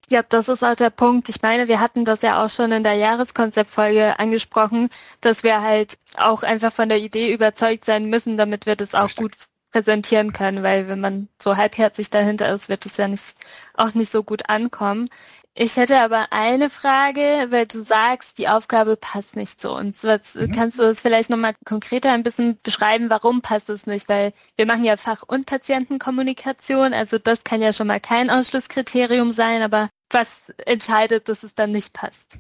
Ja, 0.10 0.24
das 0.24 0.50
ist 0.50 0.64
auch 0.64 0.76
der 0.76 0.90
Punkt. 0.90 1.30
Ich 1.30 1.42
meine, 1.42 1.68
wir 1.68 1.80
hatten 1.80 2.04
das 2.04 2.24
ja 2.24 2.44
auch 2.44 2.50
schon 2.50 2.72
in 2.72 2.84
der 2.84 2.96
Jahreskonzeptfolge 2.96 4.20
angesprochen, 4.20 4.90
dass 5.22 5.44
wir 5.44 5.62
halt 5.62 6.00
auch 6.18 6.42
einfach 6.42 6.74
von 6.74 6.90
der 6.90 6.98
Idee 6.98 7.32
überzeugt 7.32 7.86
sein 7.86 8.10
müssen, 8.10 8.36
damit 8.36 8.66
wir 8.66 8.76
das 8.76 8.96
auch 8.96 9.06
Richtig. 9.06 9.18
gut 9.18 9.36
präsentieren 9.72 10.34
können, 10.34 10.64
weil 10.64 10.88
wenn 10.88 11.00
man 11.00 11.30
so 11.42 11.58
halbherzig 11.58 12.10
dahinter 12.10 12.54
ist, 12.54 12.70
wird 12.70 12.86
es 12.86 12.98
ja 12.98 13.08
nicht, 13.08 13.36
auch 13.76 13.94
nicht 13.94 14.12
so 14.12 14.24
gut 14.24 14.50
ankommen. 14.50 15.10
Ich 15.56 15.76
hätte 15.76 16.00
aber 16.00 16.28
eine 16.32 16.70
Frage, 16.70 17.48
weil 17.50 17.68
du 17.68 17.84
sagst, 17.84 18.38
die 18.38 18.48
Aufgabe 18.48 18.96
passt 18.96 19.36
nicht 19.36 19.60
zu 19.60 19.74
uns. 19.74 20.04
Was, 20.04 20.36
mhm. 20.36 20.52
Kannst 20.54 20.80
du 20.80 20.84
das 20.84 21.02
vielleicht 21.02 21.30
nochmal 21.30 21.54
konkreter 21.66 22.14
ein 22.14 22.24
bisschen 22.24 22.58
beschreiben, 22.64 23.10
warum 23.10 23.42
passt 23.42 23.70
es 23.70 23.86
nicht? 23.86 24.08
Weil 24.08 24.32
wir 24.56 24.66
machen 24.66 24.86
ja 24.86 24.96
Fach- 24.96 25.24
und 25.28 25.46
Patientenkommunikation, 25.46 26.94
also 26.94 27.18
das 27.18 27.44
kann 27.44 27.62
ja 27.62 27.74
schon 27.74 27.88
mal 27.88 28.00
kein 28.00 28.30
Ausschlusskriterium 28.30 29.32
sein, 29.32 29.62
aber 29.62 29.90
was 30.10 30.54
entscheidet, 30.66 31.28
dass 31.28 31.44
es 31.44 31.56
dann 31.56 31.72
nicht 31.72 31.94
passt? 31.94 32.38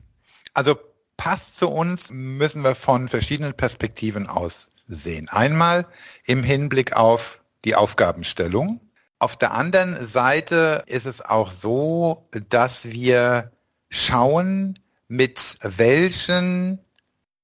Also 0.53 0.75
passt 1.17 1.57
zu 1.57 1.67
uns 1.67 2.09
müssen 2.09 2.63
wir 2.63 2.75
von 2.75 3.09
verschiedenen 3.09 3.53
Perspektiven 3.53 4.27
aus 4.27 4.68
sehen. 4.89 5.29
Einmal 5.29 5.87
im 6.25 6.43
Hinblick 6.43 6.95
auf 6.97 7.41
die 7.63 7.75
Aufgabenstellung, 7.75 8.81
auf 9.19 9.35
der 9.35 9.51
anderen 9.51 10.05
Seite 10.05 10.83
ist 10.87 11.05
es 11.05 11.21
auch 11.21 11.51
so, 11.51 12.29
dass 12.47 12.85
wir 12.85 13.51
schauen, 13.89 14.79
mit 15.09 15.57
welchen 15.61 16.79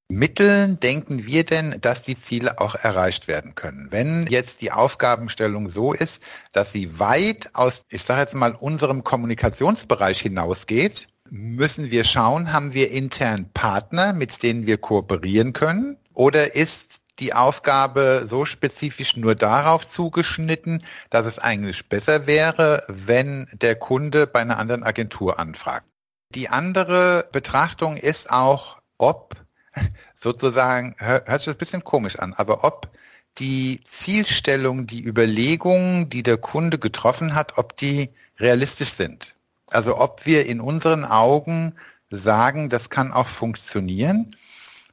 Mitteln 0.08 0.80
denken 0.80 1.26
wir 1.26 1.44
denn, 1.44 1.82
dass 1.82 2.04
die 2.04 2.16
Ziele 2.16 2.60
auch 2.60 2.76
erreicht 2.76 3.28
werden 3.28 3.56
können? 3.56 3.88
Wenn 3.90 4.26
jetzt 4.28 4.62
die 4.62 4.72
Aufgabenstellung 4.72 5.68
so 5.68 5.92
ist, 5.92 6.24
dass 6.54 6.72
sie 6.72 6.98
weit 6.98 7.50
aus, 7.54 7.86
ich 7.90 8.04
sage 8.04 8.22
jetzt 8.22 8.36
mal, 8.36 8.56
unserem 8.56 9.04
Kommunikationsbereich 9.04 10.22
hinausgeht, 10.22 11.08
müssen 11.30 11.92
wir 11.92 12.06
schauen, 12.06 12.54
haben 12.54 12.74
wir 12.74 12.92
intern 12.92 13.50
Partner, 13.54 14.14
mit 14.14 14.44
denen 14.44 14.66
wir 14.66 14.78
kooperieren 14.78 15.52
können? 15.52 15.98
Oder 16.14 16.56
ist 16.56 17.02
die 17.20 17.34
Aufgabe 17.34 18.26
so 18.28 18.46
spezifisch 18.46 19.16
nur 19.16 19.36
darauf 19.36 19.88
zugeschnitten, 19.88 20.84
dass 21.10 21.26
es 21.26 21.40
eigentlich 21.40 21.88
besser 21.88 22.28
wäre, 22.28 22.84
wenn 22.88 23.48
der 23.54 23.76
Kunde 23.76 24.28
bei 24.28 24.42
einer 24.42 24.58
anderen 24.58 24.84
Agentur 24.84 25.40
anfragt. 25.40 25.88
Die 26.34 26.50
andere 26.50 27.28
Betrachtung 27.32 27.98
ist 27.98 28.30
auch, 28.30 28.78
ob 28.98 29.36
sozusagen, 30.16 30.96
hört 30.98 31.42
sich 31.42 31.54
ein 31.54 31.58
bisschen 31.58 31.84
komisch 31.84 32.20
an, 32.20 32.34
aber 32.34 32.64
ob 32.64 32.90
die 33.38 33.80
Zielstellung, 33.84 34.88
die 34.88 35.04
Überlegungen, 35.04 36.10
die 36.10 36.24
der 36.24 36.38
Kunde 36.38 36.80
getroffen 36.80 37.36
hat, 37.36 37.58
ob 37.58 37.76
die 37.78 38.10
realistisch 38.40 38.94
sind. 38.94 39.34
Also 39.72 39.98
ob 39.98 40.26
wir 40.26 40.46
in 40.46 40.62
unseren 40.62 41.06
Augen 41.06 41.76
sagen, 42.10 42.70
das 42.70 42.90
kann 42.90 43.12
auch 43.12 43.28
funktionieren. 43.28 44.36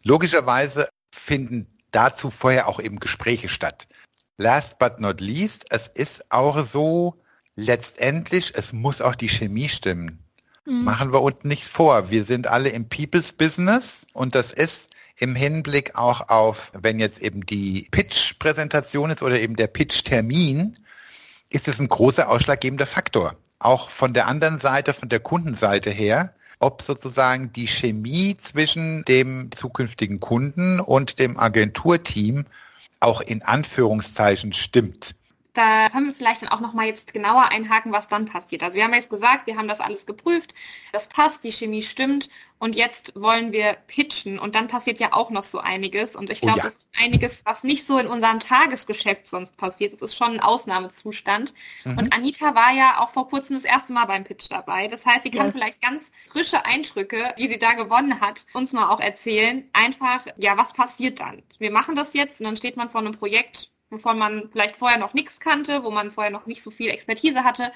Logischerweise 0.03 0.89
finden 1.13 1.72
dazu 1.93 2.31
vorher 2.31 2.69
auch 2.69 2.81
eben 2.81 2.99
Gespräche 2.99 3.49
statt. 3.49 3.87
Last 4.39 4.79
but 4.79 4.99
not 4.99 5.21
least, 5.21 5.67
es 5.71 5.89
ist 5.89 6.31
auch 6.31 6.65
so, 6.65 7.23
letztendlich, 7.55 8.53
es 8.57 8.73
muss 8.73 9.01
auch 9.01 9.15
die 9.15 9.29
Chemie 9.29 9.69
stimmen. 9.69 10.25
Mhm. 10.65 10.85
Machen 10.85 11.13
wir 11.13 11.23
uns 11.23 11.45
nichts 11.45 11.69
vor. 11.69 12.11
Wir 12.11 12.25
sind 12.25 12.47
alle 12.47 12.71
im 12.71 12.89
People's 12.89 13.33
Business 13.33 14.07
und 14.13 14.35
das 14.35 14.53
ist 14.53 14.91
im 15.17 15.35
Hinblick 15.35 15.95
auch 15.95 16.29
auf, 16.29 16.73
wenn 16.75 16.99
jetzt 16.99 17.21
eben 17.21 17.45
die 17.47 17.89
Pitch-Präsentation 17.91 19.11
ist 19.11 19.23
oder 19.23 19.39
eben 19.39 19.57
der 19.57 19.67
Pitch-Termin, 19.67 20.79
ist 21.51 21.69
es 21.69 21.79
ein 21.79 21.89
großer 21.89 22.29
ausschlaggebender 22.29 22.87
Faktor. 22.87 23.37
Auch 23.59 23.91
von 23.91 24.15
der 24.15 24.27
anderen 24.27 24.59
Seite, 24.59 24.95
von 24.95 25.09
der 25.09 25.21
Kundenseite 25.21 25.91
her, 25.91 26.35
ob 26.63 26.83
sozusagen 26.83 27.53
die 27.53 27.67
Chemie 27.67 28.37
zwischen 28.37 29.05
dem 29.05 29.51
zukünftigen 29.53 30.21
Kunden 30.21 30.81
und 30.81 31.19
dem 31.19 31.39
Agenturteam 31.39 32.47
auch 33.01 33.21
in 33.21 33.43
Anführungszeichen 33.43 34.53
stimmt. 34.53 35.15
Da 35.55 35.91
können 35.91 36.07
wir 36.07 36.15
vielleicht 36.15 36.43
dann 36.43 36.49
auch 36.49 36.61
nochmal 36.61 36.87
jetzt 36.87 37.13
genauer 37.13 37.51
einhaken, 37.51 37.93
was 37.93 38.09
dann 38.09 38.25
passiert. 38.25 38.63
Also 38.63 38.77
wir 38.77 38.85
haben 38.85 38.95
jetzt 38.95 39.11
gesagt, 39.11 39.47
wir 39.47 39.57
haben 39.59 39.69
das 39.69 39.81
alles 39.81 40.07
geprüft, 40.07 40.55
das 40.93 41.09
passt, 41.09 41.45
die 41.45 41.53
Chemie 41.53 41.83
stimmt 41.83 42.31
und 42.63 42.77
jetzt 42.77 43.13
wollen 43.17 43.51
wir 43.51 43.73
pitchen 43.89 44.39
und 44.39 44.55
dann 44.55 44.69
passiert 44.69 45.01
ja 45.01 45.13
auch 45.15 45.31
noch 45.31 45.43
so 45.43 45.59
einiges 45.59 46.15
und 46.15 46.31
ich 46.31 46.41
glaube, 46.41 46.55
oh 46.55 46.59
ja. 46.59 46.65
das 46.67 46.75
ist 46.77 46.89
einiges, 47.03 47.43
was 47.45 47.65
nicht 47.65 47.89
so 47.89 47.99
in 47.99 48.07
unserem 48.07 48.39
Tagesgeschäft 48.39 49.27
sonst 49.27 49.57
passiert. 49.57 50.01
Das 50.01 50.13
ist 50.13 50.17
schon 50.17 50.35
ein 50.35 50.41
Ausnahmezustand. 50.41 51.55
Mhm. 51.85 51.99
Und 51.99 52.15
Anita 52.15 52.55
war 52.55 52.73
ja 52.73 53.01
auch 53.01 53.11
vor 53.11 53.29
kurzem 53.29 53.57
das 53.57 53.65
erste 53.65 53.93
Mal 53.93 54.05
beim 54.05 54.23
Pitch 54.23 54.47
dabei. 54.49 54.87
Das 54.87 55.05
heißt, 55.05 55.25
sie 55.25 55.33
kann 55.33 55.47
yes. 55.47 55.57
vielleicht 55.57 55.83
ganz 55.83 56.05
frische 56.31 56.65
Eindrücke, 56.65 57.35
die 57.37 57.49
sie 57.49 57.59
da 57.59 57.73
gewonnen 57.73 58.21
hat, 58.21 58.47
uns 58.53 58.73
mal 58.73 58.91
auch 58.91 59.01
erzählen. 59.01 59.69
Einfach, 59.73 60.25
ja, 60.37 60.57
was 60.57 60.73
passiert 60.73 61.19
dann? 61.19 61.43
Wir 61.59 61.73
machen 61.73 61.97
das 61.97 62.15
jetzt 62.15 62.39
und 62.39 62.47
dann 62.47 62.57
steht 62.57 62.77
man 62.77 62.91
vor 62.91 63.01
einem 63.01 63.19
Projekt 63.19 63.72
wovon 63.93 64.19
man 64.19 64.49
vielleicht 64.51 64.77
vorher 64.77 64.99
noch 64.99 65.15
nichts 65.15 65.39
kannte, 65.39 65.85
wo 65.85 65.91
man 65.91 66.11
vorher 66.11 66.33
noch 66.33 66.47
nicht 66.47 66.63
so 66.63 66.71
viel 66.71 66.91
Expertise 66.91 67.45
hatte. 67.45 67.71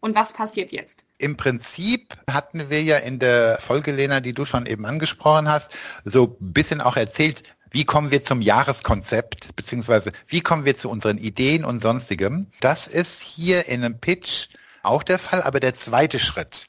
Und 0.00 0.16
was 0.16 0.32
passiert 0.32 0.72
jetzt? 0.72 1.04
Im 1.18 1.36
Prinzip 1.36 2.16
hatten 2.28 2.70
wir 2.70 2.82
ja 2.82 2.96
in 2.96 3.20
der 3.20 3.58
Folge, 3.58 3.92
Lena, 3.92 4.18
die 4.20 4.32
du 4.32 4.44
schon 4.44 4.66
eben 4.66 4.84
angesprochen 4.84 5.48
hast, 5.48 5.70
so 6.04 6.36
ein 6.40 6.52
bisschen 6.52 6.80
auch 6.80 6.96
erzählt, 6.96 7.44
wie 7.70 7.84
kommen 7.84 8.10
wir 8.10 8.24
zum 8.24 8.42
Jahreskonzept, 8.42 9.54
beziehungsweise 9.54 10.12
wie 10.26 10.40
kommen 10.40 10.64
wir 10.64 10.76
zu 10.76 10.90
unseren 10.90 11.18
Ideen 11.18 11.64
und 11.64 11.82
sonstigem. 11.82 12.48
Das 12.60 12.88
ist 12.88 13.20
hier 13.20 13.66
in 13.66 13.84
einem 13.84 13.98
Pitch 13.98 14.48
auch 14.82 15.02
der 15.04 15.18
Fall, 15.18 15.42
aber 15.42 15.60
der 15.60 15.74
zweite 15.74 16.18
Schritt. 16.18 16.66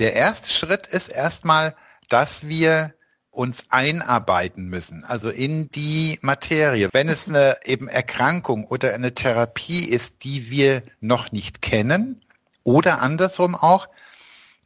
Der 0.00 0.14
erste 0.14 0.50
Schritt 0.50 0.86
ist 0.86 1.08
erstmal, 1.08 1.76
dass 2.08 2.48
wir 2.48 2.94
uns 3.38 3.66
einarbeiten 3.68 4.66
müssen, 4.66 5.04
also 5.04 5.30
in 5.30 5.70
die 5.70 6.18
Materie. 6.22 6.88
Wenn 6.92 7.08
es 7.08 7.28
eine 7.28 7.56
eben 7.64 7.86
Erkrankung 7.86 8.64
oder 8.64 8.92
eine 8.94 9.14
Therapie 9.14 9.84
ist, 9.84 10.24
die 10.24 10.50
wir 10.50 10.82
noch 11.00 11.30
nicht 11.30 11.62
kennen 11.62 12.20
oder 12.64 13.00
andersrum 13.00 13.54
auch, 13.54 13.88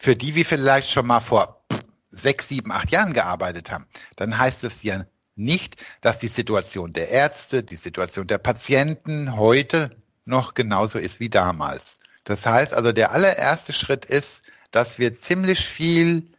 für 0.00 0.17
die 0.17 0.35
wir 0.35 0.47
vielleicht 0.47 0.91
schon 0.91 1.07
mal 1.07 1.21
vor 1.21 1.62
sechs, 2.11 2.49
sieben, 2.49 2.73
acht 2.73 2.91
Jahren 2.91 3.12
gearbeitet 3.12 3.71
haben, 3.71 3.85
dann 4.17 4.38
heißt 4.38 4.64
es 4.64 4.83
ja 4.83 5.05
nicht, 5.37 5.76
dass 6.00 6.19
die 6.19 6.29
Situation 6.29 6.95
der 6.95 7.11
Ärzte, 7.11 7.62
die 7.62 7.76
Situation 7.76 8.26
der 8.26 8.38
Patienten 8.38 9.37
heute 9.37 9.95
noch 10.25 10.55
genauso 10.55 10.99
ist 10.99 11.21
wie 11.21 11.29
damals. 11.29 12.00
Das 12.25 12.47
heißt 12.47 12.73
also, 12.73 12.93
der 12.93 13.12
allererste 13.12 13.75
Schritt 13.75 14.07
ist, 14.07 14.43
dass 14.71 14.99
wir 14.99 15.12
ziemlich 15.12 15.61
viel 15.61 16.33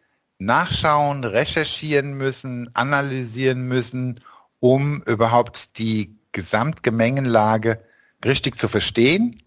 nachschauen, 0.46 1.24
recherchieren 1.24 2.14
müssen, 2.14 2.70
analysieren 2.74 3.68
müssen, 3.68 4.20
um 4.60 5.02
überhaupt 5.04 5.78
die 5.78 6.18
Gesamtgemengenlage 6.32 7.84
richtig 8.24 8.58
zu 8.58 8.68
verstehen 8.68 9.44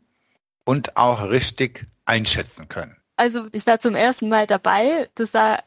und 0.65 0.97
auch 0.97 1.29
richtig 1.29 1.87
einschätzen 2.05 2.69
können. 2.69 2.97
Also 3.17 3.47
ich 3.53 3.67
war 3.67 3.81
zum 3.81 3.95
ersten 3.95 4.29
Mal 4.29 4.47
dabei. 4.47 5.09
Das 5.15 5.35
war 5.35 5.63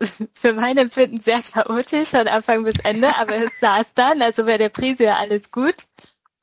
für 0.32 0.52
mein 0.54 0.78
Empfinden 0.78 1.20
sehr 1.20 1.40
chaotisch 1.40 2.08
von 2.08 2.26
Anfang 2.28 2.64
bis 2.64 2.78
Ende, 2.80 3.14
aber 3.16 3.36
es 3.36 3.60
saß 3.60 3.94
dann, 3.94 4.22
also 4.22 4.46
bei 4.46 4.58
der 4.58 4.70
Prise 4.70 5.04
ja 5.04 5.16
alles 5.16 5.50
gut 5.50 5.74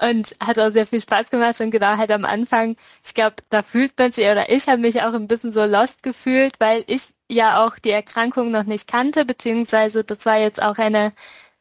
und 0.01 0.36
hat 0.39 0.60
auch 0.60 0.72
sehr 0.72 0.88
viel 0.88 1.01
Spaß 1.01 1.29
gemacht 1.29 1.60
und 1.62 1.72
genau 1.72 1.98
halt 1.98 2.12
am 2.12 2.25
Anfang, 2.25 2.75
ich 3.05 3.13
glaube, 3.13 3.36
da 3.50 3.63
fühlt 3.63 3.98
man 3.98 4.12
sich 4.12 4.25
oder 4.25 4.50
ich 4.50 4.67
habe 4.67 4.79
mich 4.79 5.01
auch 5.01 5.13
ein 5.13 5.27
bisschen 5.27 5.53
so 5.53 5.63
lost 5.65 6.03
gefühlt, 6.03 6.53
weil 6.60 6.84
ich 6.88 7.10
ja 7.29 7.65
auch 7.65 7.77
die 7.79 7.91
Erkrankung 7.91 8.51
noch 8.51 8.63
nicht 8.63 8.88
kannte, 8.88 9.25
beziehungsweise 9.25 10.03
das 10.03 10.25
war 10.25 10.38
jetzt 10.39 10.62
auch 10.62 10.77
eine 10.77 11.12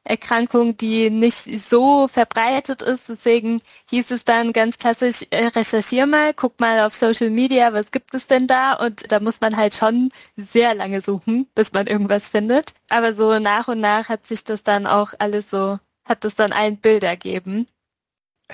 Erkrankung, 0.05 0.77
die 0.77 1.11
nicht 1.11 1.37
so 1.61 2.09
verbreitet 2.09 2.83
ist. 2.83 3.09
Deswegen 3.09 3.61
hieß 3.91 4.11
es 4.13 4.25
dann 4.25 4.53
ganz 4.53 4.79
klassisch, 4.79 5.27
äh, 5.31 5.47
recherchier 5.47 6.07
mal, 6.07 6.33
guck 6.35 6.59
mal 6.59 6.81
auf 6.81 6.95
Social 6.95 7.31
Media, 7.31 7.73
was 7.73 7.91
gibt 7.91 8.15
es 8.15 8.27
denn 8.27 8.47
da? 8.47 8.75
Und 8.75 9.13
da 9.13 9.21
muss 9.21 9.41
man 9.41 9.57
halt 9.57 9.75
schon 9.75 10.11
sehr 10.37 10.75
lange 10.75 11.01
suchen, 11.01 11.47
bis 11.55 11.73
man 11.73 11.87
irgendwas 11.87 12.29
findet. 12.29 12.73
Aber 12.89 13.13
so 13.13 13.39
nach 13.39 13.69
und 13.69 13.81
nach 13.81 14.09
hat 14.09 14.27
sich 14.27 14.43
das 14.45 14.63
dann 14.63 14.87
auch 14.87 15.13
alles 15.19 15.51
so, 15.51 15.79
hat 16.09 16.25
es 16.25 16.35
dann 16.35 16.53
ein 16.53 16.79
Bild 16.79 17.03
ergeben. 17.05 17.67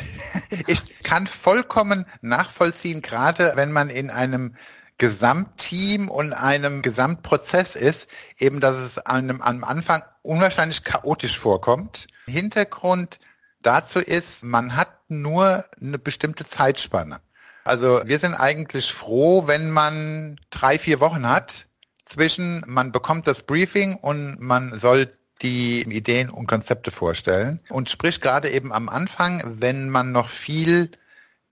Ich 0.67 0.99
kann 1.03 1.27
vollkommen 1.27 2.07
nachvollziehen, 2.21 3.03
gerade 3.03 3.53
wenn 3.57 3.73
man 3.73 3.91
in 3.91 4.11
einem 4.11 4.55
Gesamtteam 4.99 6.09
und 6.09 6.33
einem 6.33 6.83
Gesamtprozess 6.83 7.77
ist, 7.77 8.09
eben 8.39 8.61
dass 8.61 8.77
es 8.77 8.99
einem 8.99 9.43
am 9.43 9.65
Anfang 9.65 10.03
unwahrscheinlich 10.23 10.85
chaotisch 10.85 11.39
vorkommt. 11.39 12.07
Hintergrund 12.27 13.19
dazu 13.63 13.99
ist, 13.99 14.43
man 14.45 14.77
hat 14.77 14.89
nur 15.09 15.65
eine 15.81 15.99
bestimmte 15.99 16.45
Zeitspanne. 16.45 17.21
Also 17.65 18.03
wir 18.05 18.19
sind 18.19 18.35
eigentlich 18.35 18.93
froh, 18.93 19.47
wenn 19.47 19.71
man 19.71 20.41
drei, 20.51 20.79
vier 20.79 21.01
Wochen 21.01 21.29
hat 21.29 21.67
zwischen, 22.05 22.63
man 22.67 22.93
bekommt 22.93 23.27
das 23.27 23.43
Briefing 23.43 23.97
und 23.97 24.41
man 24.41 24.79
soll 24.79 25.13
die 25.43 25.83
Ideen 25.83 26.31
und 26.31 26.47
Konzepte 26.47 26.91
vorstellen. 26.91 27.61
Und 27.69 27.91
sprich 27.91 28.21
gerade 28.21 28.51
eben 28.51 28.73
am 28.73 28.89
Anfang, 28.89 29.43
wenn 29.61 29.91
man 29.91 30.13
noch 30.13 30.29
viel 30.29 30.91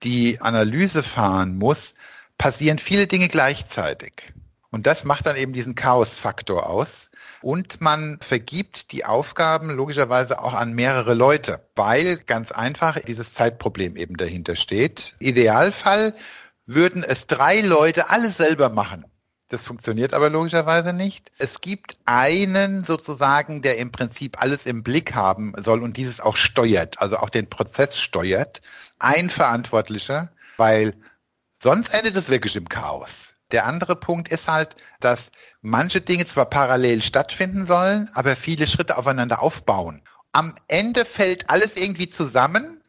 die 0.03 0.41
Analyse 0.41 1.03
fahren 1.03 1.57
muss, 1.57 1.93
passieren 2.37 2.79
viele 2.79 3.07
Dinge 3.07 3.27
gleichzeitig. 3.27 4.33
Und 4.71 4.87
das 4.87 5.05
macht 5.05 5.25
dann 5.25 5.37
eben 5.37 5.53
diesen 5.53 5.75
Chaos-Faktor 5.75 6.69
aus. 6.69 7.09
Und 7.41 7.79
man 7.79 8.19
vergibt 8.19 8.91
die 8.91 9.05
Aufgaben 9.05 9.69
logischerweise 9.69 10.43
auch 10.43 10.53
an 10.53 10.73
mehrere 10.73 11.13
Leute, 11.13 11.65
weil 11.75 12.17
ganz 12.17 12.51
einfach 12.51 12.99
dieses 12.99 13.33
Zeitproblem 13.33 13.95
eben 13.95 14.17
dahinter 14.17 14.55
steht. 14.55 15.15
Idealfall 15.19 16.13
würden 16.65 17.03
es 17.03 17.27
drei 17.27 17.61
Leute 17.61 18.09
alle 18.09 18.31
selber 18.31 18.69
machen. 18.69 19.05
Das 19.49 19.61
funktioniert 19.61 20.15
aber 20.15 20.31
logischerweise 20.31 20.91
nicht. 20.91 21.31
Es 21.37 21.61
gibt 21.61 21.97
einen 22.05 22.83
sozusagen, 22.83 23.61
der 23.61 23.77
im 23.77 23.91
Prinzip 23.91 24.41
alles 24.41 24.65
im 24.65 24.81
Blick 24.81 25.13
haben 25.13 25.53
soll 25.57 25.83
und 25.83 25.97
dieses 25.97 26.19
auch 26.19 26.35
steuert, 26.35 26.99
also 26.99 27.17
auch 27.17 27.29
den 27.29 27.47
Prozess 27.47 27.99
steuert. 27.99 28.61
Ein 28.97 29.29
Verantwortlicher, 29.29 30.31
weil 30.57 30.95
sonst 31.61 31.89
endet 31.93 32.17
es 32.17 32.29
wirklich 32.29 32.55
im 32.55 32.69
Chaos. 32.69 33.35
Der 33.51 33.67
andere 33.67 33.95
Punkt 33.95 34.29
ist 34.29 34.47
halt, 34.47 34.75
dass 34.99 35.29
manche 35.61 36.01
Dinge 36.01 36.25
zwar 36.25 36.45
parallel 36.45 37.03
stattfinden 37.03 37.67
sollen, 37.67 38.09
aber 38.15 38.35
viele 38.35 38.65
Schritte 38.65 38.97
aufeinander 38.97 39.43
aufbauen. 39.43 40.01
Am 40.31 40.55
Ende 40.67 41.05
fällt 41.05 41.51
alles 41.51 41.77
irgendwie 41.77 42.07
zusammen 42.07 42.81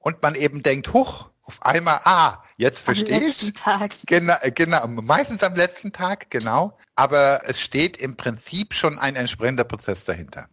und 0.00 0.22
man 0.22 0.34
eben 0.34 0.64
denkt, 0.64 0.92
huch, 0.92 1.30
auf 1.42 1.62
einmal, 1.62 2.00
ah, 2.04 2.42
jetzt 2.58 2.80
verstehe 2.80 3.20
ich. 3.20 3.52
Tag. 3.54 3.94
Genau, 4.06 4.34
genau, 4.54 4.86
meistens 4.86 5.42
am 5.42 5.54
letzten 5.54 5.92
Tag, 5.92 6.30
genau. 6.30 6.76
Aber 6.94 7.40
es 7.46 7.60
steht 7.60 7.96
im 7.96 8.16
Prinzip 8.16 8.74
schon 8.74 8.98
ein 8.98 9.16
entsprechender 9.16 9.64
Prozess 9.64 10.04
dahinter. 10.04 10.48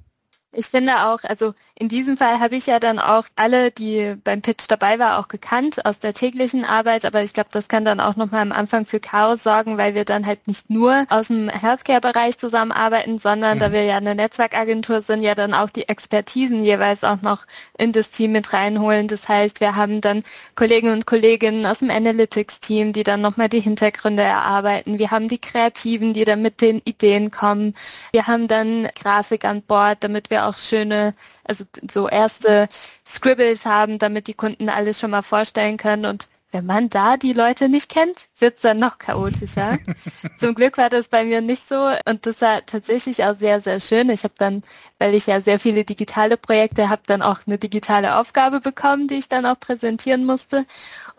Ich 0.57 0.67
finde 0.67 1.05
auch, 1.07 1.19
also 1.23 1.53
in 1.77 1.89
diesem 1.89 2.15
Fall 2.15 2.39
habe 2.39 2.55
ich 2.55 2.67
ja 2.67 2.79
dann 2.79 2.99
auch 2.99 3.25
alle, 3.35 3.69
die 3.71 4.15
beim 4.23 4.41
Pitch 4.41 4.65
dabei 4.69 4.97
war, 4.99 5.19
auch 5.19 5.27
gekannt 5.27 5.85
aus 5.85 5.99
der 5.99 6.13
täglichen 6.13 6.63
Arbeit, 6.63 7.03
aber 7.03 7.21
ich 7.21 7.33
glaube, 7.33 7.49
das 7.51 7.67
kann 7.67 7.83
dann 7.83 7.99
auch 7.99 8.15
nochmal 8.15 8.41
am 8.41 8.53
Anfang 8.53 8.85
für 8.85 9.01
Chaos 9.01 9.43
sorgen, 9.43 9.77
weil 9.77 9.95
wir 9.95 10.05
dann 10.05 10.25
halt 10.25 10.47
nicht 10.47 10.69
nur 10.69 11.05
aus 11.09 11.27
dem 11.27 11.49
Healthcare-Bereich 11.49 12.37
zusammenarbeiten, 12.37 13.17
sondern 13.17 13.57
mhm. 13.57 13.59
da 13.59 13.71
wir 13.73 13.83
ja 13.83 13.97
eine 13.97 14.15
Netzwerkagentur 14.15 15.01
sind, 15.01 15.19
ja 15.19 15.35
dann 15.35 15.53
auch 15.53 15.69
die 15.69 15.89
Expertisen 15.89 16.63
jeweils 16.63 17.03
auch 17.03 17.21
noch 17.21 17.45
in 17.77 17.91
das 17.91 18.11
Team 18.11 18.31
mit 18.31 18.53
reinholen. 18.53 19.09
Das 19.09 19.27
heißt, 19.27 19.59
wir 19.59 19.75
haben 19.75 19.99
dann 19.99 20.23
Kollegen 20.55 20.91
und 20.91 21.05
Kolleginnen 21.05 21.65
aus 21.65 21.79
dem 21.79 21.89
Analytics-Team, 21.89 22.93
die 22.93 23.03
dann 23.03 23.19
nochmal 23.19 23.49
die 23.49 23.59
Hintergründe 23.59 24.23
erarbeiten. 24.23 24.99
Wir 24.99 25.11
haben 25.11 25.27
die 25.27 25.39
Kreativen, 25.39 26.13
die 26.13 26.23
dann 26.23 26.41
mit 26.41 26.61
den 26.61 26.81
Ideen 26.85 27.31
kommen. 27.31 27.75
Wir 28.13 28.27
haben 28.27 28.47
dann 28.47 28.87
Grafik 28.95 29.43
an 29.43 29.61
Bord, 29.61 29.97
damit 29.99 30.29
wir 30.29 30.44
auch 30.45 30.57
schöne, 30.57 31.13
also 31.43 31.65
so 31.89 32.07
erste 32.07 32.67
Scribbles 33.05 33.65
haben, 33.65 33.99
damit 33.99 34.27
die 34.27 34.33
Kunden 34.33 34.69
alles 34.69 34.99
schon 34.99 35.11
mal 35.11 35.21
vorstellen 35.21 35.77
können 35.77 36.05
und 36.05 36.29
wenn 36.55 36.65
man 36.65 36.87
da 36.87 37.17
die 37.17 37.33
Leute 37.33 37.67
nicht 37.67 37.89
kennt, 37.89 38.29
wird's 38.39 38.61
dann 38.61 38.79
noch 38.79 38.97
chaotischer. 38.97 39.77
Zum 40.37 40.55
Glück 40.55 40.77
war 40.77 40.89
das 40.89 41.09
bei 41.09 41.25
mir 41.25 41.41
nicht 41.41 41.67
so 41.67 41.89
und 42.07 42.25
das 42.25 42.41
war 42.41 42.65
tatsächlich 42.65 43.25
auch 43.25 43.35
sehr, 43.37 43.59
sehr 43.59 43.81
schön. 43.81 44.09
Ich 44.09 44.23
habe 44.23 44.35
dann, 44.37 44.61
weil 44.97 45.15
ich 45.15 45.27
ja 45.27 45.41
sehr 45.41 45.59
viele 45.59 45.83
digitale 45.83 46.37
Projekte 46.37 46.87
habe, 46.89 47.01
dann 47.07 47.21
auch 47.21 47.39
eine 47.45 47.57
digitale 47.57 48.17
Aufgabe 48.17 48.61
bekommen, 48.61 49.09
die 49.09 49.15
ich 49.15 49.27
dann 49.27 49.45
auch 49.45 49.59
präsentieren 49.59 50.23
musste 50.23 50.65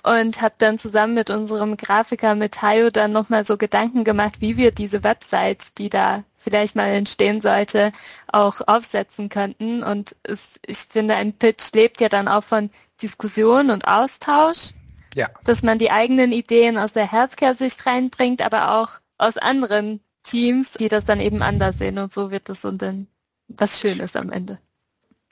und 0.04 0.40
habe 0.40 0.54
dann 0.56 0.78
zusammen 0.78 1.12
mit 1.12 1.28
unserem 1.28 1.76
Grafiker 1.76 2.34
mit 2.34 2.52
Tayo 2.52 2.88
dann 2.88 3.12
nochmal 3.12 3.44
so 3.44 3.58
Gedanken 3.58 4.04
gemacht, 4.04 4.36
wie 4.40 4.56
wir 4.56 4.70
diese 4.70 5.04
Website, 5.04 5.76
die 5.76 5.90
da 5.90 6.24
vielleicht 6.46 6.76
mal 6.76 6.86
entstehen 6.86 7.40
sollte, 7.40 7.90
auch 8.32 8.60
aufsetzen 8.68 9.28
könnten. 9.28 9.82
Und 9.82 10.14
es, 10.22 10.60
ich 10.64 10.78
finde, 10.78 11.16
ein 11.16 11.32
Pitch 11.32 11.72
lebt 11.74 12.00
ja 12.00 12.08
dann 12.08 12.28
auch 12.28 12.44
von 12.44 12.70
Diskussion 13.02 13.70
und 13.70 13.88
Austausch. 13.88 14.70
Ja. 15.16 15.28
Dass 15.44 15.62
man 15.62 15.78
die 15.78 15.90
eigenen 15.90 16.30
Ideen 16.30 16.78
aus 16.78 16.92
der 16.92 17.10
Healthcare-Sicht 17.10 17.84
reinbringt, 17.86 18.42
aber 18.42 18.74
auch 18.76 19.00
aus 19.18 19.38
anderen 19.38 20.00
Teams, 20.22 20.72
die 20.72 20.88
das 20.88 21.04
dann 21.04 21.20
eben 21.20 21.42
anders 21.42 21.78
sehen. 21.78 21.98
Und 21.98 22.12
so 22.12 22.30
wird 22.30 22.48
es 22.48 22.64
und 22.64 22.80
dann 22.80 23.08
was 23.48 23.80
Schönes 23.80 24.14
am 24.14 24.30
Ende. 24.30 24.60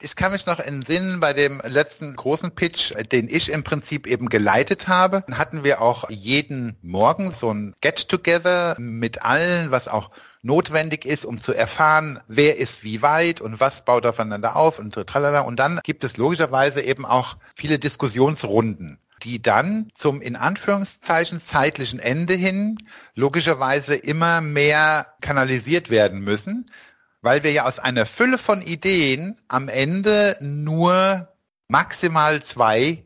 Ich 0.01 0.17
kann 0.17 0.33
mich 0.33 0.45
noch 0.45 0.59
entsinnen, 0.59 1.21
bei 1.21 1.31
dem 1.31 1.61
letzten 1.65 2.15
großen 2.15 2.51
Pitch, 2.51 2.93
den 3.11 3.29
ich 3.29 3.49
im 3.49 3.63
Prinzip 3.63 4.07
eben 4.07 4.27
geleitet 4.27 4.89
habe, 4.89 5.23
hatten 5.31 5.63
wir 5.63 5.81
auch 5.81 6.09
jeden 6.09 6.75
Morgen 6.81 7.33
so 7.33 7.53
ein 7.53 7.73
Get-Together 7.79 8.75
mit 8.77 9.21
allen, 9.21 9.71
was 9.71 9.87
auch 9.87 10.11
notwendig 10.45 11.05
ist, 11.05 11.25
um 11.25 11.41
zu 11.41 11.53
erfahren, 11.53 12.19
wer 12.27 12.57
ist 12.57 12.83
wie 12.83 13.01
weit 13.01 13.41
und 13.41 13.59
was 13.59 13.83
baut 13.83 14.05
aufeinander 14.05 14.55
auf 14.55 14.79
und 14.79 14.93
so 14.93 15.03
tralala. 15.03 15.41
Und 15.41 15.59
dann 15.59 15.79
gibt 15.83 16.03
es 16.03 16.17
logischerweise 16.17 16.81
eben 16.81 17.05
auch 17.05 17.37
viele 17.55 17.79
Diskussionsrunden 17.79 18.99
die 19.23 19.41
dann 19.41 19.89
zum 19.95 20.21
in 20.21 20.35
Anführungszeichen 20.35 21.39
zeitlichen 21.39 21.99
Ende 21.99 22.35
hin 22.35 22.77
logischerweise 23.15 23.95
immer 23.95 24.41
mehr 24.41 25.15
kanalisiert 25.19 25.89
werden 25.89 26.19
müssen, 26.19 26.69
weil 27.21 27.41
wir 27.41 27.51
ja 27.51 27.65
aus 27.65 27.79
einer 27.79 28.05
Fülle 28.05 28.37
von 28.37 28.61
Ideen 28.61 29.39
am 29.47 29.67
Ende 29.67 30.37
nur 30.41 31.29
maximal 31.69 32.43
zwei 32.43 33.05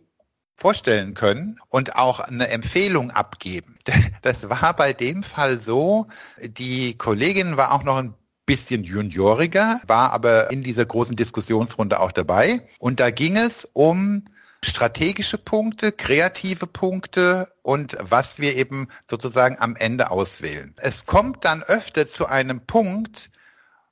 vorstellen 0.56 1.13
können 1.13 1.58
und 1.69 1.95
auch 1.95 2.19
eine 2.19 2.49
Empfehlung 2.49 3.12
abgeben. 3.12 3.78
Das 4.21 4.49
war 4.49 4.75
bei 4.75 4.93
dem 4.93 5.23
Fall 5.23 5.60
so, 5.60 6.08
die 6.41 6.97
Kollegin 6.97 7.58
war 7.58 7.73
auch 7.73 7.84
noch 7.84 7.97
ein 7.97 8.13
bisschen 8.45 8.84
junioriger, 8.84 9.80
war 9.88 10.12
aber 10.12 10.52
in 10.52 10.63
dieser 10.63 10.86
großen 10.86 11.15
Diskussionsrunde 11.15 11.99
auch 11.99 12.12
dabei. 12.12 12.67
Und 12.80 12.99
da 12.99 13.12
ging 13.12 13.38
es 13.38 13.67
um 13.73 14.25
strategische 14.63 15.38
Punkte, 15.38 15.91
kreative 15.91 16.67
Punkte 16.67 17.54
und 17.62 17.95
was 18.02 18.39
wir 18.39 18.56
eben 18.56 18.88
sozusagen 19.10 19.58
am 19.60 19.75
Ende 19.75 20.12
auswählen. 20.12 20.73
Es 20.78 21.06
kommt 21.06 21.45
dann 21.45 21.63
öfter 21.63 22.08
zu 22.08 22.25
einem 22.25 22.65
Punkt, 22.65 23.30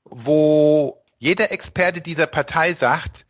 wo 0.04 1.04
jeder 1.20 1.52
Experte 1.52 2.02
dieser 2.02 2.28
Partei 2.28 2.74
sagt, 2.74 3.26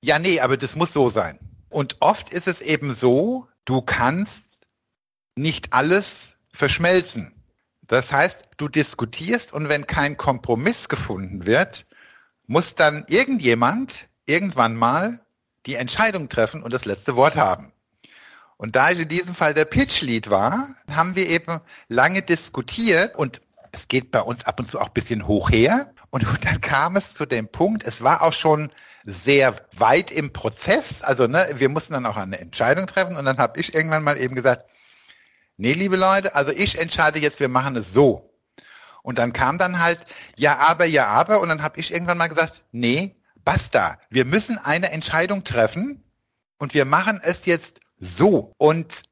ja, 0.00 0.18
nee, 0.18 0.40
aber 0.40 0.56
das 0.56 0.74
muss 0.74 0.92
so 0.92 1.10
sein. 1.10 1.38
Und 1.68 1.96
oft 2.00 2.32
ist 2.32 2.48
es 2.48 2.60
eben 2.60 2.92
so, 2.92 3.48
du 3.64 3.82
kannst 3.82 4.43
nicht 5.36 5.72
alles 5.72 6.36
verschmelzen. 6.52 7.32
Das 7.82 8.12
heißt, 8.12 8.40
du 8.56 8.68
diskutierst 8.68 9.52
und 9.52 9.68
wenn 9.68 9.86
kein 9.86 10.16
Kompromiss 10.16 10.88
gefunden 10.88 11.46
wird, 11.46 11.86
muss 12.46 12.74
dann 12.74 13.04
irgendjemand 13.08 14.08
irgendwann 14.26 14.76
mal 14.76 15.20
die 15.66 15.74
Entscheidung 15.74 16.28
treffen 16.28 16.62
und 16.62 16.72
das 16.72 16.84
letzte 16.84 17.16
Wort 17.16 17.36
haben. 17.36 17.72
Und 18.56 18.76
da 18.76 18.90
ich 18.90 19.00
in 19.00 19.08
diesem 19.08 19.34
Fall 19.34 19.54
der 19.54 19.64
Pitch-Lead 19.64 20.30
war, 20.30 20.68
haben 20.90 21.16
wir 21.16 21.28
eben 21.28 21.60
lange 21.88 22.22
diskutiert 22.22 23.14
und 23.16 23.40
es 23.72 23.88
geht 23.88 24.10
bei 24.10 24.20
uns 24.20 24.44
ab 24.46 24.60
und 24.60 24.70
zu 24.70 24.80
auch 24.80 24.88
ein 24.88 24.94
bisschen 24.94 25.26
hoch 25.26 25.50
her. 25.50 25.92
Und 26.10 26.24
dann 26.44 26.60
kam 26.60 26.96
es 26.96 27.14
zu 27.14 27.26
dem 27.26 27.48
Punkt, 27.48 27.84
es 27.84 28.02
war 28.02 28.22
auch 28.22 28.32
schon 28.32 28.70
sehr 29.04 29.54
weit 29.76 30.10
im 30.10 30.32
Prozess. 30.32 31.02
Also 31.02 31.26
ne, 31.26 31.46
wir 31.56 31.68
mussten 31.68 31.92
dann 31.92 32.06
auch 32.06 32.16
eine 32.16 32.38
Entscheidung 32.38 32.86
treffen 32.86 33.16
und 33.16 33.24
dann 33.24 33.38
habe 33.38 33.60
ich 33.60 33.74
irgendwann 33.74 34.04
mal 34.04 34.16
eben 34.16 34.34
gesagt, 34.34 34.64
nee, 35.56 35.72
liebe 35.72 35.96
Leute, 35.96 36.34
also 36.34 36.52
ich 36.52 36.78
entscheide 36.78 37.18
jetzt, 37.18 37.40
wir 37.40 37.48
machen 37.48 37.76
es 37.76 37.92
so. 37.92 38.30
Und 39.02 39.18
dann 39.18 39.34
kam 39.34 39.58
dann 39.58 39.80
halt, 39.80 40.00
ja, 40.36 40.58
aber, 40.58 40.86
ja, 40.86 41.06
aber. 41.08 41.40
Und 41.40 41.50
dann 41.50 41.62
habe 41.62 41.78
ich 41.78 41.92
irgendwann 41.92 42.16
mal 42.16 42.28
gesagt, 42.28 42.64
nee, 42.72 43.16
basta. 43.44 43.98
Wir 44.08 44.24
müssen 44.24 44.56
eine 44.56 44.90
Entscheidung 44.92 45.44
treffen 45.44 46.02
und 46.58 46.72
wir 46.72 46.86
machen 46.86 47.20
es 47.22 47.44
jetzt 47.44 47.80
so. 47.98 48.52
Und 48.56 49.02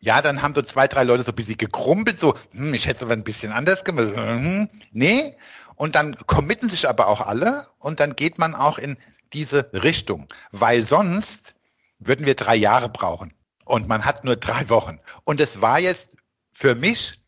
ja, 0.00 0.22
dann 0.22 0.40
haben 0.40 0.54
so 0.54 0.62
zwei, 0.62 0.88
drei 0.88 1.04
Leute 1.04 1.24
so 1.24 1.32
ein 1.32 1.34
bisschen 1.34 1.58
gekrumpelt, 1.58 2.20
so, 2.20 2.34
hm, 2.52 2.72
ich 2.72 2.86
hätte 2.86 3.04
aber 3.04 3.12
ein 3.12 3.24
bisschen 3.24 3.52
anders 3.52 3.84
gemacht. 3.84 4.16
Hm, 4.16 4.68
nee. 4.92 5.36
Und 5.76 5.94
dann 5.94 6.16
committen 6.26 6.70
sich 6.70 6.88
aber 6.88 7.08
auch 7.08 7.20
alle 7.20 7.66
und 7.78 8.00
dann 8.00 8.16
geht 8.16 8.38
man 8.38 8.54
auch 8.54 8.78
in 8.78 8.96
diese 9.34 9.70
Richtung, 9.74 10.26
weil 10.52 10.86
sonst 10.86 11.54
würden 11.98 12.24
wir 12.24 12.34
drei 12.34 12.54
Jahre 12.54 12.88
brauchen 12.88 13.34
und 13.64 13.88
man 13.88 14.04
hat 14.04 14.24
nur 14.24 14.36
drei 14.36 14.68
Wochen. 14.68 14.98
Und 15.24 15.40
es 15.40 15.60
war 15.60 15.78
jetzt 15.78 16.16
für 16.52 16.74
mich 16.74 17.20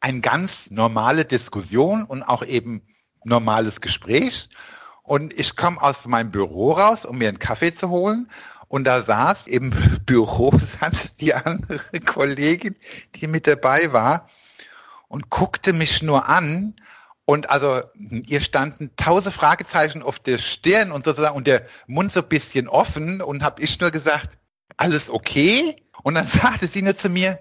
eine 0.00 0.20
ganz 0.20 0.70
normale 0.70 1.24
Diskussion 1.24 2.04
und 2.04 2.22
auch 2.22 2.44
eben 2.44 2.82
normales 3.24 3.80
Gespräch. 3.80 4.48
Und 5.02 5.38
ich 5.38 5.56
komme 5.56 5.80
aus 5.80 6.06
meinem 6.06 6.30
Büro 6.30 6.72
raus, 6.72 7.04
um 7.04 7.18
mir 7.18 7.28
einen 7.28 7.38
Kaffee 7.38 7.74
zu 7.74 7.88
holen. 7.88 8.30
Und 8.68 8.84
da 8.84 9.02
saß 9.02 9.46
im 9.46 9.70
Büro 10.06 10.52
die 11.20 11.34
andere 11.34 12.00
Kollegin, 12.04 12.76
die 13.16 13.26
mit 13.26 13.46
dabei 13.46 13.92
war 13.92 14.28
und 15.08 15.28
guckte 15.28 15.72
mich 15.72 16.02
nur 16.02 16.28
an 16.28 16.74
und 17.24 17.50
also 17.50 17.82
ihr 17.94 18.40
standen 18.40 18.90
tausend 18.96 19.34
Fragezeichen 19.34 20.02
auf 20.02 20.18
der 20.18 20.38
Stirn 20.38 20.90
und 20.90 21.04
sozusagen 21.04 21.36
und 21.36 21.46
der 21.46 21.66
Mund 21.86 22.12
so 22.12 22.20
ein 22.20 22.28
bisschen 22.28 22.68
offen 22.68 23.20
und 23.20 23.42
habe 23.42 23.62
ich 23.62 23.78
nur 23.78 23.90
gesagt, 23.90 24.38
alles 24.76 25.08
okay? 25.10 25.81
Und 26.02 26.14
dann 26.14 26.26
sagte 26.28 26.68
sie 26.68 26.82
nur 26.82 26.96
zu 26.96 27.08
mir, 27.08 27.38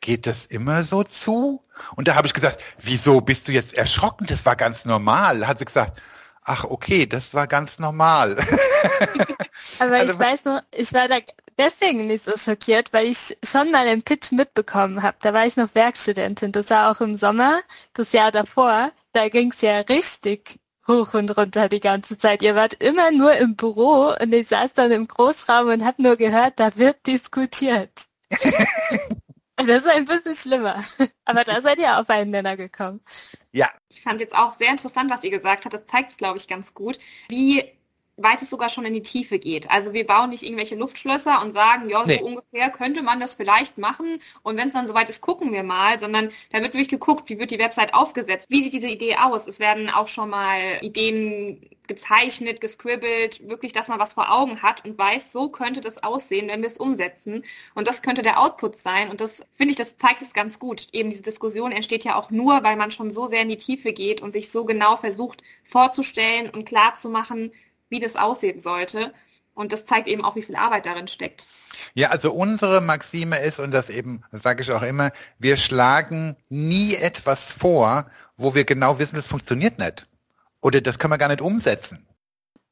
geht 0.00 0.26
das 0.26 0.46
immer 0.46 0.82
so 0.84 1.02
zu? 1.02 1.62
Und 1.96 2.08
da 2.08 2.14
habe 2.14 2.26
ich 2.26 2.34
gesagt, 2.34 2.58
wieso 2.80 3.20
bist 3.20 3.48
du 3.48 3.52
jetzt 3.52 3.74
erschrocken? 3.74 4.26
Das 4.26 4.46
war 4.46 4.56
ganz 4.56 4.84
normal. 4.84 5.46
Hat 5.46 5.58
sie 5.58 5.64
gesagt, 5.64 6.00
ach 6.42 6.64
okay, 6.64 7.06
das 7.06 7.34
war 7.34 7.46
ganz 7.46 7.78
normal. 7.78 8.36
Aber 9.78 9.92
also, 9.92 10.14
ich 10.14 10.18
weiß 10.18 10.44
noch, 10.46 10.60
ich 10.74 10.92
war 10.92 11.08
da 11.08 11.16
deswegen 11.58 12.06
nicht 12.06 12.24
so 12.24 12.32
schockiert, 12.36 12.92
weil 12.92 13.06
ich 13.06 13.36
schon 13.44 13.70
mal 13.70 13.86
einen 13.86 14.02
Pitch 14.02 14.32
mitbekommen 14.32 15.02
habe. 15.02 15.16
Da 15.20 15.34
war 15.34 15.46
ich 15.46 15.56
noch 15.56 15.74
Werkstudentin. 15.74 16.52
Das 16.52 16.70
war 16.70 16.90
auch 16.90 17.00
im 17.00 17.16
Sommer, 17.16 17.60
das 17.94 18.12
Jahr 18.12 18.32
davor. 18.32 18.90
Da 19.12 19.28
ging 19.28 19.50
es 19.50 19.60
ja 19.60 19.80
richtig 19.80 20.58
hoch 20.90 21.14
und 21.14 21.36
runter 21.36 21.68
die 21.68 21.80
ganze 21.80 22.18
Zeit. 22.18 22.42
Ihr 22.42 22.54
wart 22.54 22.82
immer 22.82 23.10
nur 23.10 23.32
im 23.34 23.56
Büro 23.56 24.14
und 24.20 24.34
ich 24.34 24.48
saß 24.48 24.74
dann 24.74 24.90
im 24.90 25.06
Großraum 25.06 25.68
und 25.68 25.84
habe 25.84 26.02
nur 26.02 26.16
gehört, 26.16 26.58
da 26.58 26.76
wird 26.76 27.06
diskutiert. 27.06 27.90
Das 29.66 29.84
ist 29.84 29.88
ein 29.88 30.06
bisschen 30.06 30.34
schlimmer. 30.34 30.82
Aber 31.26 31.44
da 31.44 31.60
seid 31.60 31.78
ihr 31.78 31.98
auf 31.98 32.08
einen 32.08 32.30
Nenner 32.30 32.56
gekommen. 32.56 33.02
Ja. 33.52 33.68
Ich 33.90 34.02
fand 34.02 34.20
jetzt 34.20 34.34
auch 34.34 34.54
sehr 34.54 34.70
interessant, 34.70 35.10
was 35.10 35.22
ihr 35.22 35.30
gesagt 35.30 35.64
habt. 35.64 35.74
Das 35.74 35.86
zeigt 35.86 36.12
es, 36.12 36.16
glaube 36.16 36.38
ich, 36.38 36.48
ganz 36.48 36.72
gut, 36.72 36.98
wie 37.28 37.64
weit 38.22 38.42
es 38.42 38.50
sogar 38.50 38.70
schon 38.70 38.84
in 38.84 38.94
die 38.94 39.02
Tiefe 39.02 39.38
geht. 39.38 39.70
Also 39.70 39.92
wir 39.92 40.06
bauen 40.06 40.30
nicht 40.30 40.42
irgendwelche 40.42 40.76
Luftschlösser 40.76 41.42
und 41.42 41.52
sagen, 41.52 41.88
ja, 41.88 42.00
so 42.00 42.06
nee. 42.06 42.20
ungefähr 42.20 42.70
könnte 42.70 43.02
man 43.02 43.20
das 43.20 43.34
vielleicht 43.34 43.78
machen 43.78 44.20
und 44.42 44.56
wenn 44.56 44.68
es 44.68 44.74
dann 44.74 44.86
soweit 44.86 45.08
ist, 45.08 45.20
gucken 45.20 45.52
wir 45.52 45.62
mal, 45.62 45.98
sondern 45.98 46.30
da 46.52 46.60
wird 46.60 46.74
wirklich 46.74 46.88
geguckt, 46.88 47.28
wie 47.28 47.38
wird 47.38 47.50
die 47.50 47.58
Website 47.58 47.94
aufgesetzt, 47.94 48.46
wie 48.50 48.64
sieht 48.64 48.72
diese 48.72 48.88
Idee 48.88 49.16
aus. 49.16 49.46
Es 49.46 49.58
werden 49.58 49.90
auch 49.90 50.08
schon 50.08 50.30
mal 50.30 50.58
Ideen 50.80 51.60
gezeichnet, 51.90 52.60
gescribbelt, 52.60 53.48
wirklich, 53.48 53.72
dass 53.72 53.88
man 53.88 53.98
was 53.98 54.12
vor 54.12 54.32
Augen 54.32 54.62
hat 54.62 54.84
und 54.84 54.96
weiß, 54.96 55.32
so 55.32 55.48
könnte 55.48 55.80
das 55.80 56.00
aussehen, 56.04 56.46
wenn 56.48 56.60
wir 56.60 56.68
es 56.68 56.78
umsetzen. 56.78 57.42
Und 57.74 57.88
das 57.88 58.02
könnte 58.02 58.22
der 58.22 58.40
Output 58.40 58.76
sein. 58.76 59.10
Und 59.10 59.20
das 59.20 59.42
finde 59.56 59.72
ich, 59.72 59.76
das 59.76 59.96
zeigt 59.96 60.22
es 60.22 60.32
ganz 60.32 60.60
gut. 60.60 60.86
Eben 60.92 61.10
diese 61.10 61.22
Diskussion 61.22 61.72
entsteht 61.72 62.04
ja 62.04 62.14
auch 62.14 62.30
nur, 62.30 62.62
weil 62.62 62.76
man 62.76 62.92
schon 62.92 63.10
so 63.10 63.26
sehr 63.26 63.42
in 63.42 63.48
die 63.48 63.56
Tiefe 63.56 63.92
geht 63.92 64.20
und 64.22 64.30
sich 64.30 64.52
so 64.52 64.64
genau 64.64 64.98
versucht 64.98 65.42
vorzustellen 65.64 66.48
und 66.50 66.64
klar 66.64 66.94
zu 66.94 67.08
machen, 67.08 67.50
wie 67.90 68.00
das 68.00 68.16
aussehen 68.16 68.60
sollte. 68.60 69.12
Und 69.54 69.72
das 69.72 69.84
zeigt 69.84 70.08
eben 70.08 70.24
auch, 70.24 70.36
wie 70.36 70.42
viel 70.42 70.56
Arbeit 70.56 70.86
darin 70.86 71.08
steckt. 71.08 71.46
Ja, 71.94 72.08
also 72.08 72.32
unsere 72.32 72.80
Maxime 72.80 73.38
ist, 73.40 73.58
und 73.58 73.72
das 73.72 73.90
eben 73.90 74.22
sage 74.32 74.62
ich 74.62 74.72
auch 74.72 74.82
immer, 74.82 75.10
wir 75.38 75.56
schlagen 75.56 76.36
nie 76.48 76.94
etwas 76.94 77.50
vor, 77.50 78.10
wo 78.36 78.54
wir 78.54 78.64
genau 78.64 78.98
wissen, 78.98 79.18
es 79.18 79.26
funktioniert 79.26 79.78
nicht. 79.78 80.06
Oder 80.62 80.80
das 80.80 80.98
können 80.98 81.12
wir 81.12 81.18
gar 81.18 81.28
nicht 81.28 81.42
umsetzen. 81.42 82.06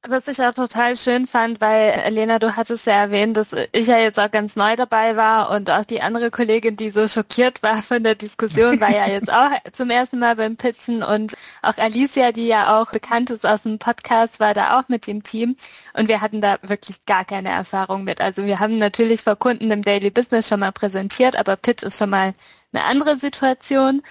Was 0.06 0.28
ich 0.28 0.40
auch 0.40 0.54
total 0.54 0.96
schön 0.96 1.26
fand, 1.26 1.60
weil 1.60 1.90
Elena, 1.90 2.38
du 2.38 2.54
hattest 2.54 2.86
ja 2.86 2.92
erwähnt, 2.92 3.36
dass 3.36 3.52
ich 3.72 3.88
ja 3.88 3.98
jetzt 3.98 4.18
auch 4.20 4.30
ganz 4.30 4.54
neu 4.54 4.76
dabei 4.76 5.16
war 5.16 5.50
und 5.50 5.70
auch 5.70 5.84
die 5.84 6.00
andere 6.02 6.30
Kollegin, 6.30 6.76
die 6.76 6.90
so 6.90 7.08
schockiert 7.08 7.64
war 7.64 7.76
von 7.82 8.04
der 8.04 8.14
Diskussion, 8.14 8.80
war 8.80 8.92
ja 8.92 9.08
jetzt 9.08 9.30
auch 9.30 9.50
zum 9.72 9.90
ersten 9.90 10.20
Mal 10.20 10.36
beim 10.36 10.56
Pitchen 10.56 11.02
und 11.02 11.34
auch 11.62 11.76
Alicia, 11.78 12.30
die 12.30 12.46
ja 12.46 12.80
auch 12.80 12.92
bekannt 12.92 13.30
ist 13.30 13.44
aus 13.44 13.62
dem 13.62 13.80
Podcast, 13.80 14.38
war 14.38 14.54
da 14.54 14.78
auch 14.78 14.88
mit 14.88 15.08
dem 15.08 15.24
Team 15.24 15.56
und 15.94 16.06
wir 16.06 16.20
hatten 16.20 16.40
da 16.40 16.58
wirklich 16.62 17.04
gar 17.04 17.24
keine 17.24 17.48
Erfahrung 17.48 18.04
mit. 18.04 18.20
Also 18.20 18.44
wir 18.44 18.60
haben 18.60 18.78
natürlich 18.78 19.22
vor 19.22 19.34
Kunden 19.34 19.68
im 19.72 19.82
Daily 19.82 20.10
Business 20.10 20.48
schon 20.48 20.60
mal 20.60 20.72
präsentiert, 20.72 21.34
aber 21.34 21.56
Pitch 21.56 21.82
ist 21.82 21.98
schon 21.98 22.10
mal 22.10 22.34
eine 22.72 22.84
andere 22.84 23.16
Situation. 23.16 24.02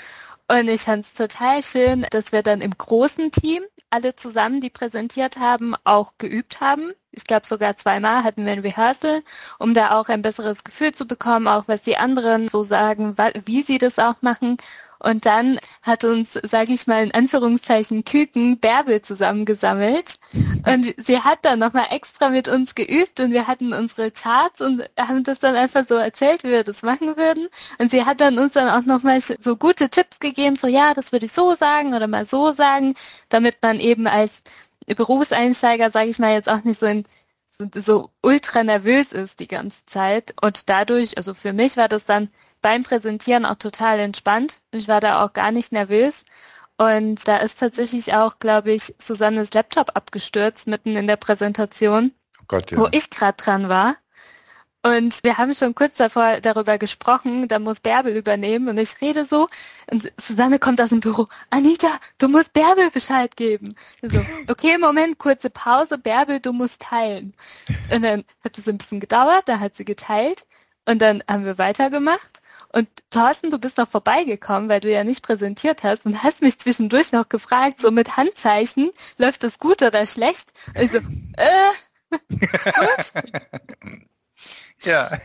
Und 0.49 0.69
ich 0.69 0.81
fand 0.81 1.05
es 1.05 1.13
total 1.13 1.61
schön, 1.61 2.05
dass 2.11 2.31
wir 2.31 2.41
dann 2.41 2.61
im 2.61 2.71
großen 2.77 3.31
Team 3.31 3.63
alle 3.89 4.15
zusammen, 4.15 4.61
die 4.61 4.69
präsentiert 4.69 5.37
haben, 5.37 5.75
auch 5.83 6.13
geübt 6.17 6.61
haben. 6.61 6.91
Ich 7.11 7.25
glaube 7.25 7.47
sogar 7.47 7.75
zweimal 7.77 8.23
hatten 8.23 8.45
wir 8.45 8.53
ein 8.53 8.59
Rehearsal, 8.59 9.23
um 9.59 9.73
da 9.73 9.99
auch 9.99 10.09
ein 10.09 10.21
besseres 10.21 10.63
Gefühl 10.63 10.93
zu 10.93 11.05
bekommen, 11.07 11.47
auch 11.47 11.67
was 11.67 11.81
die 11.81 11.97
anderen 11.97 12.49
so 12.49 12.63
sagen, 12.63 13.17
wie 13.45 13.61
sie 13.61 13.77
das 13.77 13.99
auch 13.99 14.21
machen. 14.21 14.57
Und 14.99 15.25
dann 15.25 15.59
hat 15.81 16.03
uns, 16.03 16.33
sage 16.33 16.73
ich 16.73 16.87
mal 16.87 17.03
in 17.03 17.13
Anführungszeichen, 17.13 18.03
Küken 18.03 18.59
Bärbel 18.59 19.01
zusammengesammelt. 19.01 20.15
Und 20.65 20.93
sie 20.97 21.19
hat 21.19 21.39
dann 21.43 21.59
nochmal 21.59 21.87
extra 21.91 22.29
mit 22.29 22.47
uns 22.47 22.75
geübt 22.75 23.19
und 23.19 23.31
wir 23.31 23.47
hatten 23.47 23.73
unsere 23.73 24.11
Charts 24.11 24.61
und 24.61 24.83
haben 24.99 25.23
das 25.23 25.39
dann 25.39 25.55
einfach 25.55 25.85
so 25.87 25.95
erzählt, 25.95 26.43
wie 26.43 26.49
wir 26.49 26.63
das 26.63 26.83
machen 26.83 27.15
würden. 27.17 27.47
Und 27.79 27.91
sie 27.91 28.05
hat 28.05 28.21
dann 28.21 28.39
uns 28.39 28.53
dann 28.53 28.69
auch 28.69 28.85
nochmal 28.85 29.19
so 29.21 29.55
gute 29.55 29.89
Tipps 29.89 30.19
gegeben, 30.19 30.55
so 30.55 30.67
ja, 30.67 30.93
das 30.93 31.11
würde 31.11 31.25
ich 31.25 31.31
so 31.33 31.55
sagen 31.55 31.93
oder 31.93 32.07
mal 32.07 32.25
so 32.25 32.51
sagen, 32.51 32.95
damit 33.29 33.57
man 33.61 33.79
eben 33.79 34.07
als 34.07 34.43
Berufseinsteiger, 34.87 35.91
sage 35.91 36.09
ich 36.09 36.19
mal, 36.19 36.33
jetzt 36.33 36.49
auch 36.49 36.63
nicht 36.63 36.79
so 36.79 36.85
in 36.85 37.03
so 37.73 38.11
ultra 38.21 38.63
nervös 38.63 39.13
ist 39.13 39.39
die 39.39 39.47
ganze 39.47 39.85
Zeit. 39.85 40.33
Und 40.41 40.69
dadurch, 40.69 41.17
also 41.17 41.33
für 41.33 41.53
mich 41.53 41.77
war 41.77 41.87
das 41.87 42.05
dann 42.05 42.29
beim 42.67 42.83
Präsentieren 42.83 43.45
auch 43.45 43.55
total 43.55 43.97
entspannt. 43.97 44.59
Ich 44.71 44.89
war 44.89 44.99
da 44.99 45.23
auch 45.23 45.31
gar 45.31 45.51
nicht 45.51 45.71
nervös. 45.71 46.25
Und 46.75 47.25
da 47.25 47.37
ist 47.37 47.61
tatsächlich 47.61 48.13
auch, 48.13 48.39
glaube 48.39 48.73
ich, 48.73 48.93
Susannes 48.99 49.53
Laptop 49.53 49.95
abgestürzt 49.95 50.67
mitten 50.67 50.97
in 50.97 51.07
der 51.07 51.15
Präsentation, 51.15 52.11
oh 52.41 52.43
Gott, 52.49 52.69
ja. 52.69 52.77
wo 52.77 52.89
ich 52.91 53.09
gerade 53.09 53.41
dran 53.41 53.69
war. 53.69 53.95
Und 54.83 55.23
wir 55.23 55.37
haben 55.37 55.53
schon 55.53 55.75
kurz 55.75 55.95
davor 55.95 56.41
darüber 56.41 56.77
gesprochen, 56.77 57.47
da 57.47 57.59
muss 57.59 57.79
Bärbel 57.79 58.17
übernehmen 58.17 58.67
und 58.67 58.77
ich 58.77 58.99
rede 58.99 59.23
so 59.23 59.47
und 59.89 60.11
Susanne 60.19 60.59
kommt 60.59 60.81
aus 60.81 60.89
dem 60.89 60.99
Büro, 60.99 61.27
Anita, 61.49 61.87
du 62.17 62.27
musst 62.27 62.51
Bärbel 62.51 62.91
Bescheid 62.91 63.37
geben. 63.37 63.75
So, 64.01 64.19
okay, 64.49 64.77
Moment, 64.77 65.19
kurze 65.19 65.49
Pause, 65.49 65.97
Bärbel, 65.97 66.41
du 66.41 66.51
musst 66.51 66.81
teilen. 66.81 67.33
Und 67.93 68.01
dann 68.01 68.25
hat 68.43 68.57
es 68.57 68.67
ein 68.67 68.77
bisschen 68.77 68.99
gedauert, 68.99 69.43
da 69.45 69.61
hat 69.61 69.77
sie 69.77 69.85
geteilt 69.85 70.45
und 70.85 71.01
dann 71.01 71.23
haben 71.29 71.43
wir 71.43 71.57
weitergemacht 71.57 72.41
und 72.73 72.87
Thorsten, 73.09 73.49
du 73.49 73.59
bist 73.59 73.77
noch 73.77 73.87
vorbeigekommen, 73.87 74.69
weil 74.69 74.79
du 74.79 74.91
ja 74.91 75.03
nicht 75.03 75.23
präsentiert 75.23 75.83
hast 75.83 76.05
und 76.05 76.23
hast 76.23 76.41
mich 76.41 76.59
zwischendurch 76.59 77.11
noch 77.11 77.29
gefragt, 77.29 77.79
so 77.79 77.91
mit 77.91 78.17
Handzeichen, 78.17 78.91
läuft 79.17 79.43
das 79.43 79.59
gut 79.59 79.81
oder 79.81 80.05
schlecht? 80.05 80.51
Also, 80.75 80.97
äh, 80.97 81.71
gut. 82.29 83.11
ja. 84.83 85.17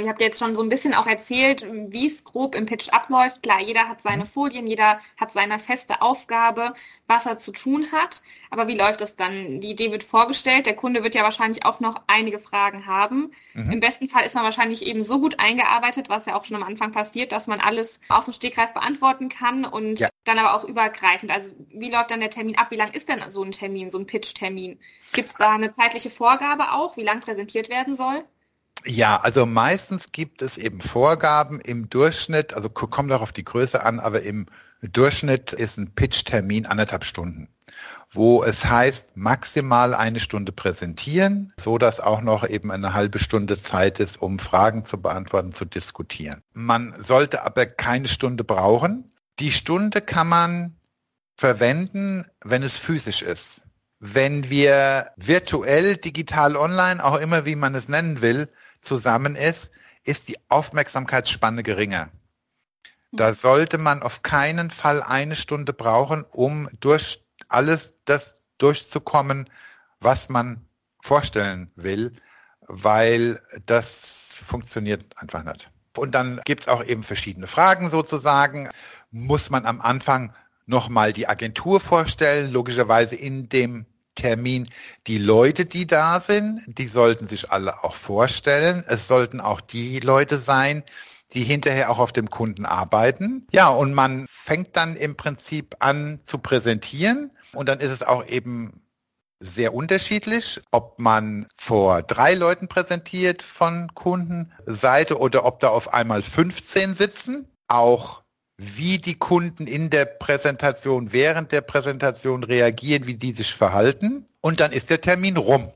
Ihr 0.00 0.08
habt 0.08 0.22
jetzt 0.22 0.38
schon 0.38 0.54
so 0.54 0.62
ein 0.62 0.70
bisschen 0.70 0.94
auch 0.94 1.06
erzählt, 1.06 1.66
wie 1.70 2.06
es 2.06 2.24
grob 2.24 2.54
im 2.54 2.64
Pitch 2.64 2.88
abläuft. 2.88 3.42
Klar, 3.42 3.60
jeder 3.60 3.90
hat 3.90 4.00
seine 4.00 4.24
mhm. 4.24 4.28
Folien, 4.28 4.66
jeder 4.66 4.98
hat 5.20 5.34
seine 5.34 5.58
feste 5.58 6.00
Aufgabe, 6.00 6.72
was 7.08 7.26
er 7.26 7.36
zu 7.36 7.52
tun 7.52 7.92
hat. 7.92 8.22
Aber 8.48 8.68
wie 8.68 8.74
läuft 8.78 9.02
das 9.02 9.16
dann? 9.16 9.60
Die 9.60 9.68
Idee 9.68 9.92
wird 9.92 10.02
vorgestellt, 10.02 10.64
der 10.64 10.76
Kunde 10.76 11.04
wird 11.04 11.14
ja 11.14 11.24
wahrscheinlich 11.24 11.66
auch 11.66 11.80
noch 11.80 12.00
einige 12.06 12.38
Fragen 12.38 12.86
haben. 12.86 13.32
Mhm. 13.52 13.70
Im 13.70 13.80
besten 13.80 14.08
Fall 14.08 14.24
ist 14.24 14.34
man 14.34 14.44
wahrscheinlich 14.44 14.86
eben 14.86 15.02
so 15.02 15.20
gut 15.20 15.38
eingearbeitet, 15.38 16.08
was 16.08 16.24
ja 16.24 16.36
auch 16.36 16.46
schon 16.46 16.56
am 16.56 16.62
Anfang 16.62 16.90
passiert, 16.90 17.30
dass 17.30 17.46
man 17.46 17.60
alles 17.60 18.00
aus 18.08 18.24
dem 18.24 18.32
Stegreif 18.32 18.72
beantworten 18.72 19.28
kann 19.28 19.66
und 19.66 20.00
ja. 20.00 20.08
dann 20.24 20.38
aber 20.38 20.54
auch 20.54 20.64
übergreifend. 20.64 21.30
Also 21.30 21.50
wie 21.68 21.90
läuft 21.90 22.10
dann 22.10 22.20
der 22.20 22.30
Termin 22.30 22.56
ab? 22.56 22.70
Wie 22.70 22.76
lang 22.76 22.92
ist 22.92 23.10
denn 23.10 23.20
so 23.28 23.42
ein 23.42 23.52
Termin, 23.52 23.90
so 23.90 23.98
ein 23.98 24.06
Pitch-Termin? 24.06 24.80
Gibt 25.12 25.28
es 25.28 25.34
da 25.34 25.52
eine 25.52 25.70
zeitliche 25.74 26.08
Vorgabe 26.08 26.72
auch, 26.72 26.96
wie 26.96 27.04
lang 27.04 27.20
präsentiert 27.20 27.68
werden 27.68 27.94
soll? 27.94 28.24
Ja, 28.84 29.20
also 29.20 29.46
meistens 29.46 30.10
gibt 30.10 30.42
es 30.42 30.56
eben 30.56 30.80
Vorgaben 30.80 31.60
im 31.60 31.88
Durchschnitt, 31.88 32.54
also 32.54 32.68
kommt 32.68 33.12
auch 33.12 33.22
auf 33.22 33.32
die 33.32 33.44
Größe 33.44 33.84
an, 33.84 34.00
aber 34.00 34.22
im 34.22 34.46
Durchschnitt 34.82 35.52
ist 35.52 35.78
ein 35.78 35.94
Pitch-Termin 35.94 36.66
anderthalb 36.66 37.04
Stunden, 37.04 37.48
wo 38.10 38.42
es 38.42 38.64
heißt, 38.64 39.16
maximal 39.16 39.94
eine 39.94 40.18
Stunde 40.18 40.50
präsentieren, 40.50 41.52
so 41.60 41.78
dass 41.78 42.00
auch 42.00 42.20
noch 42.20 42.48
eben 42.48 42.72
eine 42.72 42.92
halbe 42.92 43.20
Stunde 43.20 43.56
Zeit 43.58 44.00
ist, 44.00 44.20
um 44.20 44.40
Fragen 44.40 44.84
zu 44.84 45.00
beantworten, 45.00 45.52
zu 45.52 45.64
diskutieren. 45.64 46.42
Man 46.52 47.00
sollte 47.00 47.44
aber 47.44 47.66
keine 47.66 48.08
Stunde 48.08 48.42
brauchen. 48.42 49.12
Die 49.38 49.52
Stunde 49.52 50.00
kann 50.00 50.28
man 50.28 50.76
verwenden, 51.36 52.24
wenn 52.44 52.64
es 52.64 52.76
physisch 52.76 53.22
ist. 53.22 53.62
Wenn 54.00 54.50
wir 54.50 55.12
virtuell, 55.16 55.96
digital, 55.96 56.56
online, 56.56 57.04
auch 57.04 57.20
immer 57.20 57.46
wie 57.46 57.54
man 57.54 57.76
es 57.76 57.88
nennen 57.88 58.20
will, 58.20 58.48
zusammen 58.82 59.36
ist, 59.36 59.70
ist 60.04 60.28
die 60.28 60.36
Aufmerksamkeitsspanne 60.48 61.62
geringer. 61.62 62.10
Da 63.12 63.30
mhm. 63.30 63.34
sollte 63.34 63.78
man 63.78 64.02
auf 64.02 64.22
keinen 64.22 64.70
Fall 64.70 65.02
eine 65.02 65.36
Stunde 65.36 65.72
brauchen, 65.72 66.24
um 66.30 66.68
durch 66.80 67.24
alles 67.48 67.94
das 68.04 68.34
durchzukommen, 68.58 69.48
was 70.00 70.28
man 70.28 70.66
vorstellen 71.02 71.70
will, 71.76 72.12
weil 72.60 73.40
das 73.66 74.30
funktioniert 74.46 75.04
einfach 75.16 75.42
nicht. 75.44 75.70
Und 75.96 76.14
dann 76.14 76.40
gibt 76.44 76.62
es 76.62 76.68
auch 76.68 76.84
eben 76.84 77.02
verschiedene 77.02 77.46
Fragen 77.46 77.90
sozusagen. 77.90 78.70
Muss 79.10 79.50
man 79.50 79.66
am 79.66 79.80
Anfang 79.80 80.32
nochmal 80.64 81.12
die 81.12 81.28
Agentur 81.28 81.80
vorstellen, 81.80 82.50
logischerweise 82.50 83.14
in 83.14 83.48
dem 83.48 83.84
Termin. 84.14 84.68
Die 85.06 85.18
Leute, 85.18 85.64
die 85.64 85.86
da 85.86 86.20
sind, 86.20 86.62
die 86.66 86.88
sollten 86.88 87.26
sich 87.28 87.50
alle 87.50 87.84
auch 87.84 87.94
vorstellen. 87.94 88.84
Es 88.86 89.08
sollten 89.08 89.40
auch 89.40 89.60
die 89.60 90.00
Leute 90.00 90.38
sein, 90.38 90.82
die 91.32 91.44
hinterher 91.44 91.90
auch 91.90 91.98
auf 91.98 92.12
dem 92.12 92.30
Kunden 92.30 92.66
arbeiten. 92.66 93.46
Ja, 93.52 93.68
und 93.68 93.94
man 93.94 94.26
fängt 94.28 94.76
dann 94.76 94.96
im 94.96 95.16
Prinzip 95.16 95.76
an 95.78 96.20
zu 96.26 96.38
präsentieren 96.38 97.30
und 97.52 97.68
dann 97.68 97.80
ist 97.80 97.90
es 97.90 98.02
auch 98.02 98.26
eben 98.26 98.82
sehr 99.40 99.74
unterschiedlich, 99.74 100.60
ob 100.70 100.98
man 101.00 101.48
vor 101.56 102.02
drei 102.02 102.34
Leuten 102.34 102.68
präsentiert 102.68 103.42
von 103.42 103.92
Kundenseite 103.94 105.18
oder 105.18 105.44
ob 105.44 105.60
da 105.60 105.68
auf 105.68 105.92
einmal 105.92 106.22
15 106.22 106.94
sitzen. 106.94 107.48
Auch 107.66 108.21
wie 108.62 108.98
die 108.98 109.18
Kunden 109.18 109.66
in 109.66 109.90
der 109.90 110.04
Präsentation, 110.04 111.12
während 111.12 111.52
der 111.52 111.60
Präsentation 111.62 112.44
reagieren, 112.44 113.06
wie 113.06 113.14
die 113.14 113.34
sich 113.34 113.54
verhalten. 113.54 114.26
Und 114.40 114.60
dann 114.60 114.72
ist 114.72 114.90
der 114.90 115.00
Termin 115.00 115.36
rum. 115.36 115.70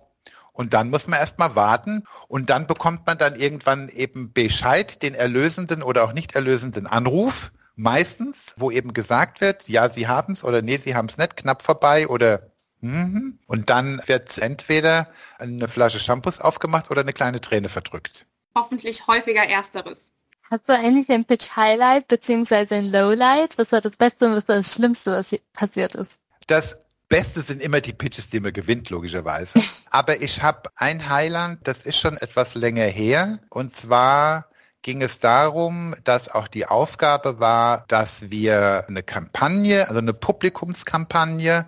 Und 0.52 0.72
dann 0.72 0.88
muss 0.88 1.06
man 1.06 1.20
erstmal 1.20 1.54
warten 1.54 2.04
und 2.28 2.48
dann 2.48 2.66
bekommt 2.66 3.06
man 3.06 3.18
dann 3.18 3.36
irgendwann 3.36 3.90
eben 3.90 4.32
Bescheid, 4.32 5.02
den 5.02 5.14
erlösenden 5.14 5.82
oder 5.82 6.02
auch 6.04 6.14
nicht 6.14 6.34
erlösenden 6.34 6.86
Anruf. 6.86 7.52
Meistens, 7.74 8.54
wo 8.56 8.70
eben 8.70 8.94
gesagt 8.94 9.42
wird, 9.42 9.68
ja, 9.68 9.90
Sie 9.90 10.08
haben 10.08 10.32
es 10.32 10.42
oder 10.42 10.62
nee, 10.62 10.78
Sie 10.78 10.94
haben 10.94 11.08
es 11.10 11.18
nicht, 11.18 11.36
knapp 11.36 11.62
vorbei 11.62 12.08
oder 12.08 12.50
mhm. 12.80 13.38
und 13.46 13.68
dann 13.68 14.00
wird 14.06 14.38
entweder 14.38 15.08
eine 15.38 15.68
Flasche 15.68 15.98
Shampoos 15.98 16.40
aufgemacht 16.40 16.90
oder 16.90 17.02
eine 17.02 17.12
kleine 17.12 17.42
Träne 17.42 17.68
verdrückt. 17.68 18.26
Hoffentlich 18.54 19.06
häufiger 19.06 19.46
ersteres. 19.46 20.10
Hast 20.50 20.68
du 20.68 20.74
eigentlich 20.74 21.10
ein 21.10 21.24
Pitch 21.24 21.56
Highlight 21.56 22.06
beziehungsweise 22.06 22.76
ein 22.76 22.84
Lowlight? 22.84 23.58
Was 23.58 23.72
war 23.72 23.80
das 23.80 23.96
Beste 23.96 24.26
und 24.26 24.36
was 24.36 24.48
war 24.48 24.56
das 24.56 24.72
Schlimmste, 24.72 25.12
was 25.12 25.34
passiert 25.52 25.96
ist? 25.96 26.20
Das 26.46 26.76
Beste 27.08 27.42
sind 27.42 27.60
immer 27.60 27.80
die 27.80 27.92
Pitches, 27.92 28.30
die 28.30 28.38
man 28.38 28.52
gewinnt, 28.52 28.88
logischerweise. 28.90 29.58
Aber 29.90 30.22
ich 30.22 30.42
habe 30.42 30.70
ein 30.76 31.08
Highlight, 31.08 31.58
das 31.64 31.78
ist 31.82 31.98
schon 31.98 32.16
etwas 32.16 32.54
länger 32.54 32.84
her. 32.84 33.40
Und 33.50 33.74
zwar 33.74 34.46
ging 34.82 35.02
es 35.02 35.18
darum, 35.18 35.96
dass 36.04 36.28
auch 36.28 36.46
die 36.46 36.66
Aufgabe 36.66 37.40
war, 37.40 37.84
dass 37.88 38.30
wir 38.30 38.84
eine 38.86 39.02
Kampagne, 39.02 39.88
also 39.88 39.98
eine 39.98 40.14
Publikumskampagne 40.14 41.66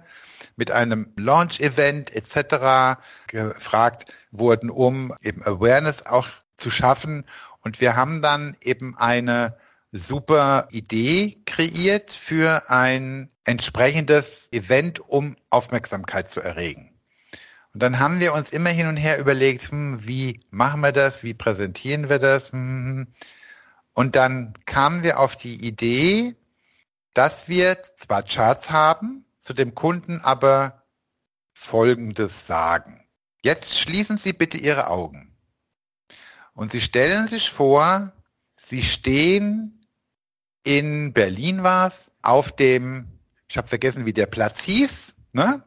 mit 0.54 0.70
einem 0.70 1.12
Launch-Event 1.16 2.14
etc. 2.14 3.00
gefragt 3.26 4.06
wurden, 4.30 4.70
um 4.70 5.14
eben 5.22 5.42
Awareness 5.42 6.06
auch 6.06 6.28
zu 6.58 6.70
schaffen. 6.70 7.24
Und 7.60 7.80
wir 7.80 7.96
haben 7.96 8.22
dann 8.22 8.56
eben 8.60 8.96
eine 8.96 9.56
super 9.92 10.68
Idee 10.70 11.42
kreiert 11.46 12.12
für 12.12 12.70
ein 12.70 13.30
entsprechendes 13.44 14.48
Event, 14.52 15.00
um 15.00 15.36
Aufmerksamkeit 15.50 16.28
zu 16.28 16.40
erregen. 16.40 16.98
Und 17.72 17.82
dann 17.82 17.98
haben 17.98 18.20
wir 18.20 18.34
uns 18.34 18.50
immer 18.50 18.70
hin 18.70 18.86
und 18.86 18.96
her 18.96 19.18
überlegt, 19.18 19.70
hm, 19.70 20.06
wie 20.06 20.40
machen 20.50 20.80
wir 20.80 20.92
das, 20.92 21.22
wie 21.22 21.34
präsentieren 21.34 22.08
wir 22.08 22.18
das. 22.18 22.52
Hm, 22.52 22.58
hm, 22.60 22.86
hm. 22.86 23.06
Und 23.94 24.16
dann 24.16 24.54
kamen 24.64 25.02
wir 25.02 25.18
auf 25.18 25.36
die 25.36 25.66
Idee, 25.66 26.36
dass 27.14 27.48
wir 27.48 27.82
zwar 27.96 28.22
Charts 28.22 28.70
haben, 28.70 29.24
zu 29.42 29.54
dem 29.54 29.74
Kunden 29.74 30.20
aber 30.20 30.84
Folgendes 31.52 32.46
sagen. 32.46 33.06
Jetzt 33.42 33.78
schließen 33.78 34.18
Sie 34.18 34.32
bitte 34.32 34.58
Ihre 34.58 34.88
Augen. 34.88 35.27
Und 36.58 36.72
Sie 36.72 36.80
stellen 36.80 37.28
sich 37.28 37.50
vor, 37.50 38.12
Sie 38.56 38.82
stehen 38.82 39.86
in 40.64 41.12
Berlin 41.12 41.62
war 41.62 41.86
es, 41.86 42.10
auf 42.20 42.50
dem, 42.50 43.06
ich 43.46 43.56
habe 43.56 43.68
vergessen, 43.68 44.06
wie 44.06 44.12
der 44.12 44.26
Platz 44.26 44.62
hieß, 44.62 45.14
ne? 45.32 45.62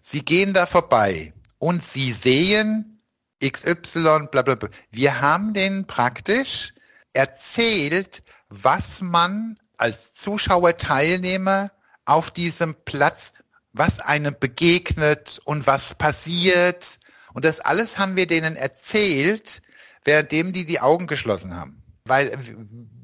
Sie 0.00 0.24
gehen 0.24 0.54
da 0.54 0.64
vorbei 0.64 1.34
und 1.58 1.84
Sie 1.84 2.12
sehen 2.12 3.02
XY, 3.44 4.28
bla 4.32 4.40
bla 4.40 4.54
bla. 4.54 4.70
Wir 4.90 5.20
haben 5.20 5.52
denen 5.52 5.86
praktisch 5.86 6.72
erzählt, 7.12 8.22
was 8.48 9.02
man 9.02 9.58
als 9.76 10.14
Zuschauer, 10.14 10.78
Teilnehmer 10.78 11.70
auf 12.06 12.30
diesem 12.30 12.74
Platz, 12.86 13.34
was 13.74 14.00
einem 14.00 14.34
begegnet 14.40 15.38
und 15.44 15.66
was 15.66 15.94
passiert. 15.96 16.98
Und 17.34 17.44
das 17.44 17.60
alles 17.60 17.98
haben 17.98 18.16
wir 18.16 18.26
denen 18.26 18.56
erzählt, 18.56 19.60
währenddem 20.04 20.52
die 20.52 20.64
die 20.64 20.80
Augen 20.80 21.06
geschlossen 21.06 21.54
haben. 21.54 21.82
Weil 22.04 22.36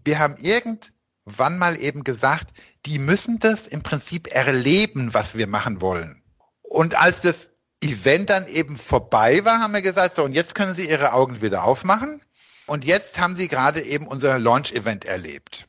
wir 0.04 0.18
haben 0.18 0.36
irgend 0.36 0.92
wann 1.24 1.58
mal 1.58 1.80
eben 1.80 2.04
gesagt, 2.04 2.50
die 2.86 2.98
müssen 2.98 3.38
das 3.38 3.66
im 3.66 3.82
Prinzip 3.82 4.28
erleben, 4.28 5.14
was 5.14 5.34
wir 5.34 5.46
machen 5.46 5.80
wollen. 5.80 6.22
Und 6.62 6.94
als 7.00 7.22
das 7.22 7.50
Event 7.82 8.30
dann 8.30 8.46
eben 8.46 8.76
vorbei 8.76 9.44
war, 9.44 9.60
haben 9.60 9.74
wir 9.74 9.82
gesagt, 9.82 10.16
so 10.16 10.24
und 10.24 10.32
jetzt 10.32 10.54
können 10.54 10.74
Sie 10.74 10.88
Ihre 10.88 11.12
Augen 11.12 11.42
wieder 11.42 11.64
aufmachen. 11.64 12.22
Und 12.66 12.84
jetzt 12.84 13.18
haben 13.18 13.36
Sie 13.36 13.48
gerade 13.48 13.82
eben 13.82 14.06
unser 14.06 14.38
Launch-Event 14.38 15.04
erlebt. 15.04 15.66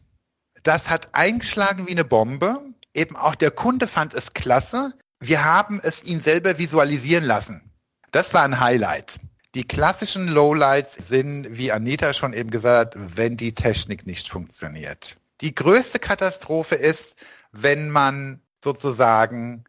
Das 0.63 0.89
hat 0.89 1.09
eingeschlagen 1.13 1.87
wie 1.87 1.91
eine 1.91 2.05
Bombe. 2.05 2.61
Eben 2.93 3.15
auch 3.15 3.35
der 3.35 3.51
Kunde 3.51 3.87
fand 3.87 4.13
es 4.13 4.33
klasse. 4.33 4.93
Wir 5.19 5.43
haben 5.43 5.79
es 5.83 6.03
ihn 6.03 6.21
selber 6.21 6.57
visualisieren 6.57 7.25
lassen. 7.25 7.73
Das 8.11 8.33
war 8.33 8.43
ein 8.43 8.59
Highlight. 8.59 9.19
Die 9.55 9.65
klassischen 9.65 10.27
Lowlights 10.27 11.07
sind, 11.07 11.57
wie 11.57 11.71
Anita 11.71 12.13
schon 12.13 12.33
eben 12.33 12.51
gesagt 12.51 12.95
hat, 12.95 13.15
wenn 13.15 13.37
die 13.37 13.53
Technik 13.53 14.05
nicht 14.05 14.27
funktioniert. 14.27 15.15
Die 15.39 15.55
größte 15.55 15.97
Katastrophe 15.97 16.75
ist, 16.75 17.15
wenn 17.53 17.89
man 17.89 18.41
sozusagen 18.61 19.63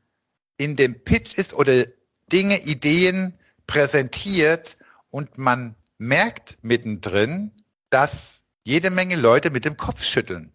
in 0.56 0.74
dem 0.74 1.04
Pitch 1.04 1.38
ist 1.38 1.54
oder 1.54 1.84
Dinge, 2.32 2.62
Ideen 2.62 3.38
präsentiert 3.68 4.76
und 5.10 5.38
man 5.38 5.76
merkt 5.98 6.58
mittendrin, 6.62 7.52
dass 7.88 8.40
jede 8.64 8.90
Menge 8.90 9.14
Leute 9.14 9.50
mit 9.50 9.64
dem 9.64 9.76
Kopf 9.76 10.02
schütteln 10.02 10.52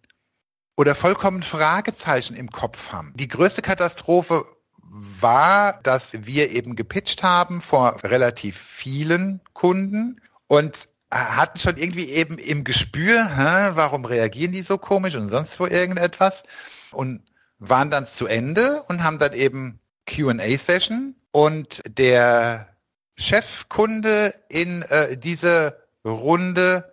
oder 0.76 0.94
vollkommen 0.94 1.42
Fragezeichen 1.42 2.36
im 2.36 2.50
Kopf 2.50 2.92
haben. 2.92 3.14
Die 3.16 3.28
größte 3.28 3.62
Katastrophe 3.62 4.44
war, 4.92 5.80
dass 5.82 6.12
wir 6.12 6.50
eben 6.50 6.76
gepitcht 6.76 7.22
haben 7.22 7.62
vor 7.62 8.04
relativ 8.04 8.58
vielen 8.58 9.40
Kunden 9.54 10.20
und 10.48 10.90
hatten 11.10 11.58
schon 11.58 11.78
irgendwie 11.78 12.10
eben 12.10 12.36
im 12.36 12.62
Gespür, 12.62 13.24
hä, 13.36 13.70
warum 13.74 14.04
reagieren 14.04 14.52
die 14.52 14.60
so 14.60 14.76
komisch 14.76 15.14
und 15.14 15.30
sonst 15.30 15.58
wo 15.58 15.66
irgendetwas 15.66 16.42
und 16.90 17.22
waren 17.58 17.90
dann 17.90 18.06
zu 18.06 18.26
Ende 18.26 18.82
und 18.88 19.02
haben 19.02 19.18
dann 19.18 19.32
eben 19.32 19.80
Q&A-Session 20.06 21.14
und 21.30 21.80
der 21.88 22.68
Chefkunde 23.16 24.34
in 24.50 24.82
äh, 24.82 25.16
dieser 25.16 25.76
Runde 26.04 26.92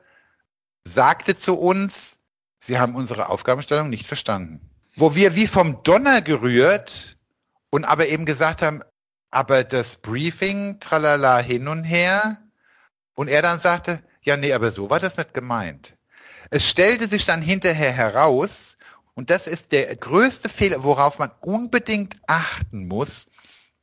sagte 0.86 1.38
zu 1.38 1.56
uns, 1.56 2.18
Sie 2.62 2.80
haben 2.80 2.96
unsere 2.96 3.30
Aufgabenstellung 3.30 3.90
nicht 3.90 4.06
verstanden. 4.06 4.62
Wo 4.96 5.16
wir 5.16 5.36
wie 5.36 5.48
vom 5.48 5.82
Donner 5.84 6.22
gerührt 6.22 7.18
und 7.70 7.86
aber 7.86 8.08
eben 8.08 8.26
gesagt 8.26 8.62
haben, 8.62 8.82
aber 9.32 9.64
das 9.64 9.98
Briefing, 9.98 10.80
tralala 10.80 11.40
hin 11.40 11.68
und 11.68 11.84
her. 11.84 12.38
Und 13.14 13.28
er 13.28 13.42
dann 13.42 13.60
sagte, 13.60 14.02
ja, 14.22 14.38
nee, 14.38 14.54
aber 14.54 14.72
so 14.72 14.90
war 14.90 15.00
das 15.00 15.18
nicht 15.18 15.34
gemeint. 15.34 15.96
Es 16.50 16.68
stellte 16.68 17.08
sich 17.08 17.26
dann 17.26 17.42
hinterher 17.42 17.92
heraus, 17.92 18.78
und 19.14 19.30
das 19.30 19.48
ist 19.48 19.74
der 19.74 19.96
größte 19.96 20.48
Fehler, 20.48 20.84
worauf 20.84 21.20
man 21.20 21.32
unbedingt 21.42 22.16
achten 22.28 22.88
muss, 22.88 23.28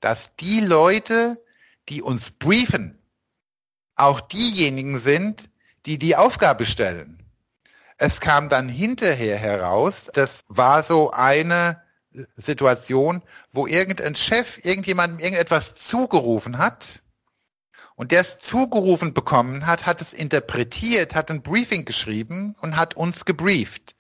dass 0.01 0.35
die 0.37 0.61
Leute, 0.61 1.43
die 1.91 2.01
uns 2.01 2.31
briefen, 2.31 2.99
auch 3.97 4.21
diejenigen 4.21 4.99
sind, 4.99 5.51
die 5.85 5.99
die 5.99 6.17
Aufgabe 6.17 6.65
stellen. 6.65 7.23
Es 7.99 8.21
kam 8.21 8.49
dann 8.49 8.69
hinterher 8.69 9.37
heraus, 9.37 10.09
das 10.13 10.43
war 10.49 10.83
so 10.83 11.11
eine 11.11 11.83
Situation, 12.37 13.23
wo 13.53 13.67
irgendein 13.67 14.15
Chef 14.15 14.65
irgendjemandem 14.65 15.19
irgendetwas 15.19 15.75
zugerufen 15.75 16.59
hat 16.59 17.03
und 17.95 18.13
der 18.13 18.21
es 18.21 18.39
zugerufen 18.39 19.15
bekommen 19.15 19.67
hat, 19.67 19.87
hat 19.87 20.01
es 20.01 20.13
interpretiert, 20.13 21.15
hat 21.15 21.31
ein 21.31 21.43
Briefing 21.43 21.85
geschrieben 21.85 22.55
und 22.61 22.77
hat 22.77 22.95
uns 22.95 23.25
gebrieft. 23.25 23.97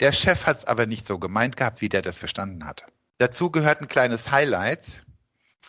Der 0.00 0.12
Chef 0.12 0.46
hat 0.46 0.58
es 0.60 0.64
aber 0.64 0.86
nicht 0.86 1.06
so 1.06 1.18
gemeint 1.18 1.56
gehabt, 1.56 1.80
wie 1.80 1.88
der 1.88 2.02
das 2.02 2.16
verstanden 2.16 2.66
hat. 2.66 2.84
Dazu 3.18 3.50
gehört 3.50 3.80
ein 3.80 3.88
kleines 3.88 4.30
Highlight. 4.30 5.04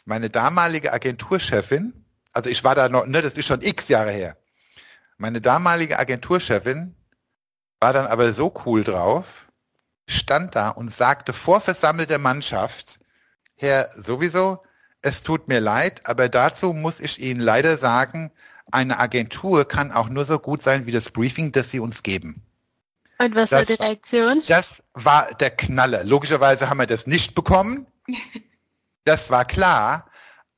Meine 0.05 0.29
damalige 0.29 0.93
Agenturchefin, 0.93 2.05
also 2.31 2.49
ich 2.49 2.63
war 2.63 2.75
da 2.75 2.87
noch, 2.89 3.05
ne, 3.05 3.21
das 3.21 3.33
ist 3.33 3.45
schon 3.45 3.61
x 3.61 3.87
Jahre 3.89 4.11
her. 4.11 4.37
Meine 5.17 5.41
damalige 5.41 5.99
Agenturchefin 5.99 6.95
war 7.79 7.93
dann 7.93 8.07
aber 8.07 8.31
so 8.33 8.53
cool 8.65 8.83
drauf, 8.83 9.47
stand 10.07 10.55
da 10.55 10.69
und 10.69 10.93
sagte 10.93 11.33
vor 11.33 11.61
versammelter 11.61 12.17
Mannschaft, 12.17 12.99
Herr 13.55 13.89
sowieso, 13.95 14.63
es 15.01 15.23
tut 15.23 15.47
mir 15.47 15.59
leid, 15.59 16.01
aber 16.05 16.29
dazu 16.29 16.73
muss 16.73 16.99
ich 16.99 17.19
Ihnen 17.19 17.39
leider 17.39 17.77
sagen, 17.77 18.31
eine 18.71 18.99
Agentur 18.99 19.67
kann 19.67 19.91
auch 19.91 20.09
nur 20.09 20.25
so 20.25 20.39
gut 20.39 20.61
sein 20.61 20.85
wie 20.85 20.91
das 20.91 21.09
Briefing, 21.09 21.51
das 21.51 21.71
Sie 21.71 21.79
uns 21.79 22.03
geben. 22.03 22.43
Und 23.19 23.35
was 23.35 23.49
das, 23.49 23.69
war 23.69 23.77
die 23.77 23.83
Reaktion? 23.83 24.41
Das 24.47 24.83
war 24.93 25.33
der 25.35 25.51
Knaller. 25.51 26.03
Logischerweise 26.03 26.69
haben 26.69 26.79
wir 26.79 26.87
das 26.87 27.07
nicht 27.07 27.35
bekommen. 27.35 27.87
Das 29.03 29.31
war 29.31 29.45
klar. 29.45 30.05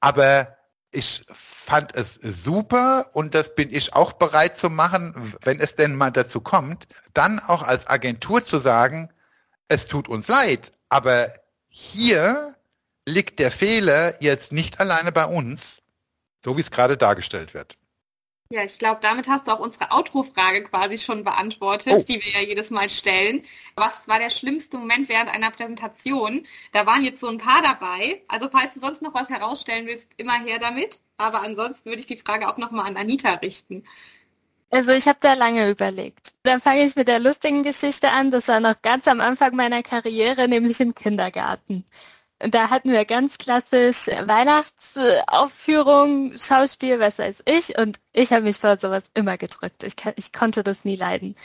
Aber 0.01 0.57
ich 0.91 1.25
fand 1.31 1.95
es 1.95 2.15
super 2.15 3.09
und 3.13 3.33
das 3.35 3.55
bin 3.55 3.73
ich 3.73 3.93
auch 3.93 4.11
bereit 4.11 4.57
zu 4.57 4.69
machen, 4.69 5.33
wenn 5.43 5.61
es 5.61 5.77
denn 5.77 5.95
mal 5.95 6.11
dazu 6.11 6.41
kommt, 6.41 6.87
dann 7.13 7.39
auch 7.39 7.63
als 7.63 7.87
Agentur 7.87 8.43
zu 8.43 8.59
sagen, 8.59 9.12
es 9.73 9.87
tut 9.87 10.07
uns 10.07 10.27
leid, 10.27 10.71
aber 10.89 11.33
hier 11.67 12.55
liegt 13.05 13.39
der 13.39 13.51
Fehler 13.51 14.21
jetzt 14.21 14.51
nicht 14.51 14.79
alleine 14.79 15.11
bei 15.11 15.25
uns, 15.25 15.81
so 16.45 16.55
wie 16.55 16.61
es 16.61 16.71
gerade 16.71 16.95
dargestellt 16.95 17.53
wird. 17.53 17.77
Ja, 18.49 18.63
ich 18.63 18.77
glaube, 18.77 18.99
damit 19.01 19.27
hast 19.27 19.47
du 19.47 19.51
auch 19.51 19.59
unsere 19.59 19.89
Outro-Frage 19.89 20.63
quasi 20.65 20.99
schon 20.99 21.23
beantwortet, 21.23 21.93
oh. 21.95 22.03
die 22.07 22.23
wir 22.23 22.33
ja 22.33 22.47
jedes 22.47 22.69
Mal 22.69 22.87
stellen. 22.91 23.43
Was 23.75 24.07
war 24.07 24.19
der 24.19 24.29
schlimmste 24.29 24.77
Moment 24.77 25.09
während 25.09 25.33
einer 25.33 25.49
Präsentation? 25.49 26.45
Da 26.71 26.85
waren 26.85 27.03
jetzt 27.03 27.21
so 27.21 27.29
ein 27.29 27.39
paar 27.39 27.63
dabei. 27.63 28.21
Also 28.27 28.49
falls 28.51 28.75
du 28.75 28.79
sonst 28.79 29.01
noch 29.01 29.15
was 29.15 29.29
herausstellen 29.29 29.87
willst, 29.87 30.07
immer 30.17 30.33
her 30.33 30.59
damit. 30.59 31.01
Aber 31.17 31.41
ansonsten 31.41 31.89
würde 31.89 32.01
ich 32.01 32.05
die 32.05 32.17
Frage 32.17 32.47
auch 32.47 32.57
nochmal 32.57 32.85
an 32.85 32.97
Anita 32.97 33.33
richten. 33.35 33.85
Also 34.73 34.91
ich 34.91 35.07
habe 35.07 35.19
da 35.21 35.35
lange 35.35 35.69
überlegt. 35.69 36.33
Dann 36.41 36.59
fange 36.59 36.83
ich 36.83 36.95
mit 36.95 37.07
der 37.07 37.19
lustigen 37.19 37.61
Geschichte 37.61 38.09
an. 38.09 38.31
Das 38.31 38.47
war 38.47 38.59
noch 38.59 38.81
ganz 38.81 39.07
am 39.07 39.21
Anfang 39.21 39.55
meiner 39.55 39.83
Karriere, 39.83 40.47
nämlich 40.47 40.79
im 40.79 40.95
Kindergarten. 40.95 41.85
Da 42.39 42.71
hatten 42.71 42.91
wir 42.91 43.05
ganz 43.05 43.37
klassisch 43.37 44.07
Weihnachtsaufführung, 44.07 46.35
Schauspiel, 46.39 46.99
was 46.99 47.19
weiß 47.19 47.43
ich. 47.45 47.77
Und 47.77 47.99
ich 48.13 48.33
habe 48.33 48.45
mich 48.45 48.57
vor 48.57 48.79
sowas 48.79 49.03
immer 49.13 49.37
gedrückt. 49.37 49.83
Ich, 49.83 49.93
ich 50.15 50.33
konnte 50.33 50.63
das 50.63 50.85
nie 50.85 50.95
leiden. 50.95 51.35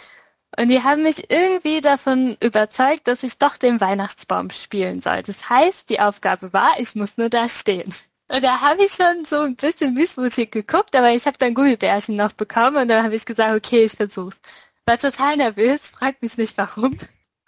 Und 0.59 0.69
die 0.69 0.83
haben 0.83 1.03
mich 1.03 1.31
irgendwie 1.31 1.83
davon 1.83 2.39
überzeugt, 2.41 3.09
dass 3.09 3.25
ich 3.25 3.37
doch 3.37 3.59
den 3.59 3.83
Weihnachtsbaum 3.83 4.49
spielen 4.49 5.03
soll. 5.03 5.21
Das 5.21 5.51
heißt, 5.51 5.91
die 5.91 6.01
Aufgabe 6.01 6.55
war, 6.55 6.71
ich 6.79 6.95
muss 6.95 7.19
nur 7.19 7.29
da 7.29 7.47
stehen. 7.51 7.93
Und 8.29 8.43
da 8.45 8.61
habe 8.61 8.85
ich 8.85 8.93
schon 8.93 9.25
so 9.25 9.41
ein 9.41 9.57
bisschen 9.57 9.95
missmutig 9.95 10.53
geguckt, 10.53 10.95
aber 10.95 11.11
ich 11.11 11.27
habe 11.27 11.39
dann 11.39 11.55
Gummibärchen 11.55 12.17
noch 12.17 12.33
bekommen 12.33 12.77
und 12.77 12.89
dann 12.89 13.03
habe 13.03 13.15
ich 13.15 13.25
gesagt, 13.25 13.55
okay, 13.55 13.85
ich 13.85 13.93
versuch's. 13.93 14.41
War 14.85 14.99
total 14.99 15.37
nervös, 15.37 15.89
fragt 15.89 16.23
mich 16.23 16.37
nicht 16.37 16.57
warum. 16.59 16.99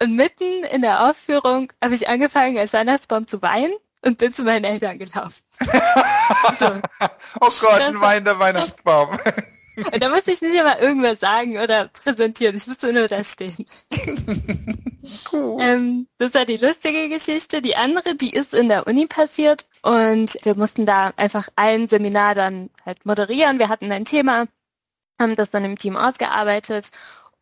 Und 0.01 0.15
mitten 0.15 0.63
in 0.63 0.81
der 0.81 1.07
Aufführung 1.09 1.71
habe 1.83 1.93
ich 1.93 2.09
angefangen, 2.09 2.57
als 2.57 2.73
Weihnachtsbaum 2.73 3.27
zu 3.27 3.41
weinen 3.43 3.73
und 4.03 4.17
bin 4.17 4.33
zu 4.33 4.43
meinen 4.43 4.65
Eltern 4.65 4.97
gelaufen. 4.97 5.43
so. 6.59 6.81
Oh 7.39 7.51
Gott, 7.61 7.81
ein 7.81 8.01
weinender 8.01 8.39
Weihnachtsbaum. 8.39 9.17
da 9.99 10.09
musste 10.09 10.31
ich 10.31 10.41
nicht 10.41 10.53
immer 10.53 10.79
irgendwas 10.81 11.19
sagen 11.19 11.57
oder 11.57 11.87
präsentieren. 11.87 12.55
Ich 12.55 12.67
musste 12.67 12.91
nur 12.93 13.07
da 13.07 13.23
stehen. 13.23 13.65
Cool. 15.31 15.57
Ähm, 15.59 16.07
das 16.19 16.35
war 16.35 16.45
die 16.45 16.57
lustige 16.57 17.09
Geschichte. 17.09 17.61
Die 17.63 17.75
andere, 17.75 18.15
die 18.15 18.31
ist 18.31 18.53
in 18.53 18.69
der 18.69 18.85
Uni 18.85 19.07
passiert 19.07 19.65
und 19.81 20.37
wir 20.43 20.55
mussten 20.55 20.85
da 20.85 21.11
einfach 21.17 21.49
ein 21.55 21.87
Seminar 21.87 22.35
dann 22.35 22.69
halt 22.85 23.03
moderieren. 23.05 23.57
Wir 23.57 23.69
hatten 23.69 23.91
ein 23.91 24.05
Thema, 24.05 24.45
haben 25.19 25.35
das 25.35 25.49
dann 25.49 25.65
im 25.65 25.77
Team 25.77 25.97
ausgearbeitet 25.97 26.91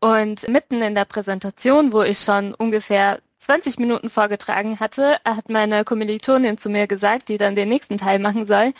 und 0.00 0.48
mitten 0.48 0.80
in 0.80 0.94
der 0.94 1.04
Präsentation, 1.04 1.92
wo 1.92 2.02
ich 2.02 2.20
schon 2.20 2.54
ungefähr 2.54 3.20
20 3.38 3.78
Minuten 3.78 4.08
vorgetragen 4.08 4.80
hatte, 4.80 5.16
hat 5.24 5.48
meine 5.50 5.84
Kommilitonin 5.84 6.58
zu 6.58 6.70
mir 6.70 6.86
gesagt, 6.86 7.28
die 7.28 7.38
dann 7.38 7.56
den 7.56 7.68
nächsten 7.68 7.98
Teil 7.98 8.18
machen 8.18 8.46
soll, 8.46 8.72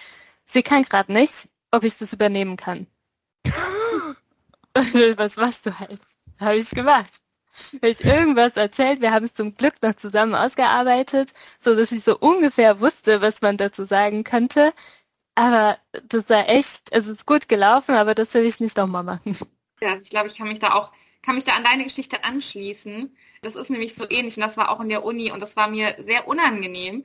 sie 0.45 0.63
kann 0.63 0.83
gerade 0.83 1.13
nicht, 1.13 1.49
ob 1.71 1.85
ich 1.85 1.99
das 1.99 2.13
übernehmen 2.13 2.57
kann. 2.57 2.87
Was 5.17 5.37
machst 5.37 5.67
du 5.67 5.79
halt? 5.79 6.01
Habe 6.39 6.57
ich 6.57 6.71
gemacht. 6.71 7.21
Habe 7.75 7.89
ich 7.89 8.05
irgendwas 8.05 8.57
erzählt, 8.57 9.01
wir 9.01 9.13
haben 9.13 9.25
es 9.25 9.35
zum 9.35 9.55
Glück 9.55 9.75
noch 9.83 9.95
zusammen 9.95 10.35
ausgearbeitet, 10.35 11.33
so 11.59 11.75
dass 11.75 11.93
ich 11.93 12.05
so 12.05 12.17
ungefähr 12.19 12.81
wusste, 12.81 13.21
was 13.21 13.43
man 13.43 13.57
dazu 13.57 13.85
sagen 13.85 14.25
könnte. 14.25 14.73
Aber 15.35 15.79
das 16.09 16.31
war 16.31 16.49
echt, 16.49 16.89
es 16.93 17.09
ist 17.09 17.27
gut 17.27 17.49
gelaufen, 17.49 17.95
aber 17.95 18.15
das 18.15 18.33
will 18.35 18.45
ich 18.45 18.61
nicht 18.61 18.77
nochmal 18.77 19.03
machen. 19.03 19.37
Ja, 19.81 19.97
ich 20.01 20.11
glaube, 20.11 20.29
ich 20.29 20.37
kann 20.37 20.49
mich 20.49 20.59
da 20.59 20.75
auch 20.75 20.93
kann 21.23 21.35
mich 21.35 21.45
da 21.45 21.53
an 21.53 21.65
deine 21.65 21.85
Geschichte 21.85 22.25
anschließen. 22.25 23.15
Das 23.43 23.55
ist 23.55 23.71
nämlich 23.71 23.95
so 23.95 24.07
ähnlich 24.09 24.37
und 24.37 24.43
das 24.43 24.57
war 24.57 24.71
auch 24.71 24.81
in 24.81 24.89
der 24.89 25.05
Uni 25.05 25.31
und 25.31 25.41
das 25.41 25.57
war 25.57 25.69
mir 25.69 25.95
sehr 26.07 26.27
unangenehm. 26.29 27.05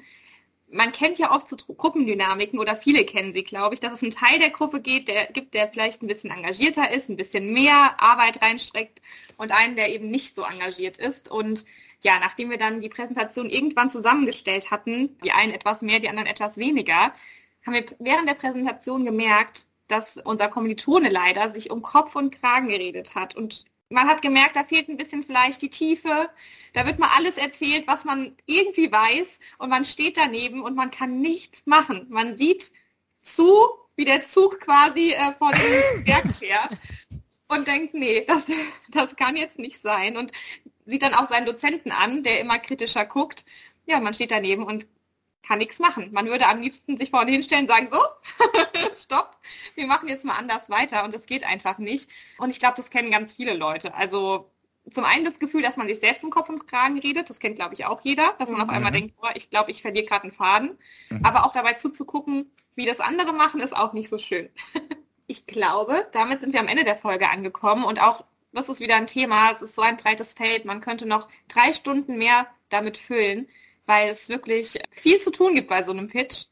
Man 0.76 0.92
kennt 0.92 1.18
ja 1.20 1.34
oft 1.34 1.48
so 1.48 1.56
Gruppendynamiken 1.56 2.60
oder 2.60 2.76
viele 2.76 3.06
kennen 3.06 3.34
sie, 3.34 3.46
glaube 3.46 3.76
ich, 3.76 3.80
dass 3.80 3.94
es 3.94 4.04
einen 4.04 4.12
Teil 4.12 4.40
der 4.40 4.50
Gruppe 4.50 4.82
geht, 4.82 5.08
der 5.08 5.28
gibt, 5.28 5.54
der 5.54 5.70
vielleicht 5.70 6.02
ein 6.02 6.08
bisschen 6.08 6.32
engagierter 6.32 6.92
ist, 6.92 7.08
ein 7.10 7.16
bisschen 7.16 7.54
mehr 7.54 7.96
Arbeit 7.98 8.42
reinstreckt 8.44 9.02
und 9.38 9.54
einen, 9.54 9.78
der 9.78 9.94
eben 9.94 10.12
nicht 10.12 10.36
so 10.36 10.44
engagiert 10.44 10.98
ist. 10.98 11.32
Und 11.32 11.64
ja, 12.02 12.20
nachdem 12.20 12.50
wir 12.50 12.58
dann 12.58 12.82
die 12.82 12.90
Präsentation 12.90 13.50
irgendwann 13.50 13.90
zusammengestellt 13.90 14.70
hatten, 14.70 15.18
die 15.24 15.32
einen 15.32 15.54
etwas 15.54 15.82
mehr, 15.82 16.02
die 16.02 16.10
anderen 16.10 16.28
etwas 16.28 16.58
weniger, 16.58 17.14
haben 17.66 17.74
wir 17.74 17.86
während 18.00 18.28
der 18.28 18.34
Präsentation 18.34 19.06
gemerkt, 19.06 19.68
dass 19.88 20.18
unser 20.18 20.50
Kommilitone 20.50 21.10
leider 21.10 21.52
sich 21.52 21.72
um 21.72 21.84
Kopf 21.84 22.18
und 22.18 22.38
Kragen 22.42 22.68
geredet 22.68 23.16
hat 23.16 23.34
und 23.34 23.64
man 23.96 24.08
hat 24.10 24.22
gemerkt, 24.22 24.58
da 24.58 24.66
fehlt 24.66 24.90
ein 24.90 24.98
bisschen 24.98 25.24
vielleicht 25.24 25.62
die 25.62 25.70
Tiefe. 25.70 26.30
Da 26.74 26.86
wird 26.86 27.00
mal 27.00 27.10
alles 27.16 27.38
erzählt, 27.38 27.88
was 27.88 28.04
man 28.04 28.36
irgendwie 28.46 28.92
weiß 28.92 29.40
und 29.58 29.70
man 29.70 29.86
steht 29.86 30.18
daneben 30.18 30.62
und 30.62 30.76
man 30.76 30.92
kann 30.92 31.22
nichts 31.22 31.66
machen. 31.66 32.06
Man 32.10 32.38
sieht 32.38 32.74
zu, 33.22 33.50
wie 33.96 34.04
der 34.04 34.26
Zug 34.26 34.60
quasi 34.60 35.12
äh, 35.12 35.34
vor 35.40 35.52
dem 35.52 36.04
Berg 36.06 36.36
fährt 36.36 36.82
und 37.48 37.68
denkt, 37.68 37.94
nee, 37.94 38.26
das, 38.28 38.44
das 38.92 39.16
kann 39.16 39.38
jetzt 39.38 39.60
nicht 39.60 39.82
sein 39.82 40.18
und 40.18 40.34
sieht 40.86 41.02
dann 41.02 41.14
auch 41.14 41.30
seinen 41.30 41.46
Dozenten 41.46 41.94
an, 41.94 42.22
der 42.22 42.42
immer 42.42 42.60
kritischer 42.60 43.06
guckt. 43.06 43.46
Ja, 43.86 44.02
man 44.02 44.14
steht 44.14 44.32
daneben 44.32 44.64
und 44.64 44.88
kann 45.46 45.60
nichts 45.60 45.80
machen. 45.80 46.10
Man 46.12 46.28
würde 46.28 46.48
am 46.48 46.62
liebsten 46.62 46.98
sich 46.98 47.10
vorne 47.10 47.32
hinstellen 47.32 47.66
und 47.66 47.70
sagen, 47.70 47.88
so, 47.92 48.00
stopp, 48.96 49.38
wir 49.76 49.88
machen 49.88 50.08
jetzt 50.08 50.26
mal 50.26 50.36
anders 50.36 50.70
weiter 50.70 51.04
und 51.04 51.14
das 51.14 51.26
geht 51.26 51.46
einfach 51.46 51.78
nicht. 51.78 52.10
Und 52.38 52.50
ich 52.50 52.60
glaube, 52.60 52.76
das 52.78 52.90
kennen 52.90 53.12
ganz 53.12 53.34
viele 53.34 53.54
Leute. 53.54 53.94
Also 53.94 54.52
zum 54.92 55.04
einen 55.04 55.26
das 55.26 55.40
Gefühl, 55.40 55.62
dass 55.62 55.78
man 55.78 55.88
sich 55.88 56.00
selbst 56.00 56.24
im 56.24 56.30
Kopf 56.30 56.50
und 56.50 56.68
Kragen 56.68 57.00
redet, 57.00 57.30
das 57.30 57.40
kennt, 57.40 57.56
glaube 57.56 57.74
ich, 57.74 57.86
auch 57.86 58.02
jeder, 58.02 58.34
dass 58.40 58.50
man 58.50 58.62
auf 58.62 58.70
einmal 58.70 58.92
mhm. 58.92 58.96
denkt, 58.96 59.16
boah, 59.18 59.32
ich 59.36 59.50
glaube, 59.50 59.72
ich 59.72 59.82
verliere 59.82 60.06
gerade 60.06 60.24
einen 60.24 60.32
Faden. 60.32 60.78
Mhm. 61.10 61.26
Aber 61.26 61.46
auch 61.46 61.54
dabei 61.54 61.74
zuzugucken, 61.74 62.52
wie 62.76 62.86
das 62.86 63.00
andere 63.00 63.34
machen, 63.34 63.62
ist 63.62 63.76
auch 63.76 63.94
nicht 63.94 64.10
so 64.10 64.18
schön. 64.18 64.50
ich 65.28 65.48
glaube, 65.48 66.08
damit 66.12 66.42
sind 66.42 66.54
wir 66.54 66.60
am 66.60 66.68
Ende 66.68 66.84
der 66.84 66.98
Folge 66.98 67.30
angekommen 67.30 67.84
und 67.84 68.02
auch 68.02 68.26
das 68.52 68.70
ist 68.70 68.80
wieder 68.80 68.96
ein 68.96 69.08
Thema, 69.08 69.52
es 69.52 69.62
ist 69.62 69.76
so 69.76 69.82
ein 69.82 69.98
breites 69.98 70.34
Feld, 70.34 70.64
man 70.64 70.80
könnte 70.80 71.06
noch 71.06 71.28
drei 71.50 71.74
Stunden 71.74 72.18
mehr 72.18 72.48
damit 72.70 72.98
füllen 72.98 73.48
weil 73.86 74.10
es 74.10 74.30
wirklich 74.30 74.80
viel 74.92 75.20
zu 75.20 75.32
tun 75.32 75.56
gibt 75.56 75.70
bei 75.70 75.84
so 75.84 75.92
einem 75.92 76.08
Pitch. 76.08 76.46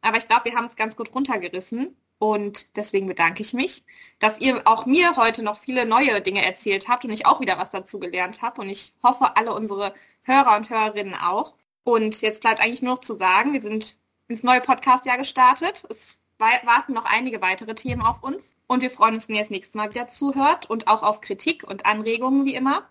Aber 0.00 0.18
ich 0.18 0.28
glaube, 0.28 0.46
wir 0.46 0.54
haben 0.54 0.66
es 0.66 0.76
ganz 0.76 0.96
gut 0.96 1.14
runtergerissen. 1.14 1.96
Und 2.18 2.76
deswegen 2.76 3.06
bedanke 3.06 3.40
ich 3.40 3.54
mich, 3.54 3.82
dass 4.18 4.38
ihr 4.40 4.60
auch 4.66 4.84
mir 4.84 5.16
heute 5.16 5.42
noch 5.42 5.58
viele 5.58 5.86
neue 5.86 6.20
Dinge 6.20 6.44
erzählt 6.44 6.86
habt 6.86 7.04
und 7.06 7.10
ich 7.10 7.24
auch 7.24 7.40
wieder 7.40 7.56
was 7.56 7.70
dazu 7.70 7.98
gelernt 7.98 8.42
habe. 8.42 8.60
Und 8.60 8.68
ich 8.68 8.92
hoffe, 9.02 9.36
alle 9.36 9.54
unsere 9.54 9.94
Hörer 10.22 10.58
und 10.58 10.68
Hörerinnen 10.68 11.14
auch. 11.14 11.54
Und 11.82 12.20
jetzt 12.20 12.42
bleibt 12.42 12.60
eigentlich 12.60 12.82
nur 12.82 12.96
noch 12.96 13.00
zu 13.00 13.16
sagen, 13.16 13.54
wir 13.54 13.62
sind 13.62 13.96
ins 14.28 14.42
neue 14.42 14.60
Podcastjahr 14.60 15.16
gestartet. 15.16 15.84
Es 15.88 16.18
warten 16.38 16.92
noch 16.92 17.06
einige 17.06 17.40
weitere 17.40 17.74
Themen 17.74 18.02
auf 18.02 18.22
uns. 18.22 18.44
Und 18.66 18.82
wir 18.82 18.90
freuen 18.90 19.14
uns, 19.14 19.28
wenn 19.28 19.36
ihr 19.36 19.42
das 19.42 19.50
nächste 19.50 19.78
Mal 19.78 19.90
wieder 19.90 20.08
zuhört 20.08 20.68
und 20.68 20.88
auch 20.88 21.02
auf 21.02 21.22
Kritik 21.22 21.64
und 21.64 21.86
Anregungen 21.86 22.44
wie 22.44 22.54
immer. 22.54 22.86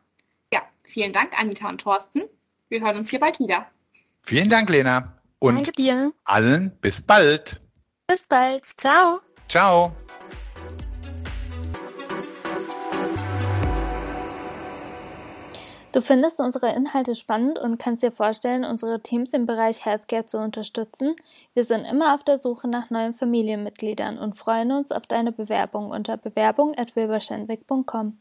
Ja, 0.51 0.61
vielen 0.83 1.13
Dank, 1.13 1.39
Anita 1.39 1.69
und 1.69 1.81
Thorsten. 1.81 2.23
Wir 2.67 2.81
hören 2.81 2.97
uns 2.97 3.11
hier 3.11 3.19
bald 3.19 3.39
wieder. 3.39 3.69
Vielen 4.23 4.49
Dank, 4.49 4.69
Lena. 4.69 5.13
Und 5.39 5.55
Danke 5.55 5.71
dir. 5.71 6.11
allen 6.25 6.71
bis 6.81 7.01
bald. 7.01 7.61
Bis 8.07 8.27
bald. 8.27 8.65
Ciao. 8.77 9.21
Ciao. 9.47 9.93
Du 15.91 16.01
findest 16.01 16.39
unsere 16.39 16.71
Inhalte 16.75 17.15
spannend 17.15 17.57
und 17.57 17.79
kannst 17.79 18.03
dir 18.03 18.11
vorstellen, 18.11 18.63
unsere 18.63 19.01
Teams 19.01 19.33
im 19.33 19.47
Bereich 19.47 19.85
Healthcare 19.85 20.23
zu 20.23 20.37
unterstützen. 20.37 21.15
Wir 21.55 21.63
sind 21.63 21.83
immer 21.85 22.13
auf 22.13 22.23
der 22.23 22.37
Suche 22.37 22.67
nach 22.67 22.91
neuen 22.91 23.15
Familienmitgliedern 23.15 24.19
und 24.19 24.37
freuen 24.37 24.71
uns 24.71 24.91
auf 24.91 25.07
deine 25.07 25.31
Bewerbung 25.31 25.89
unter 25.89 26.17
bewerbung.wilberschenwick.com. 26.17 28.19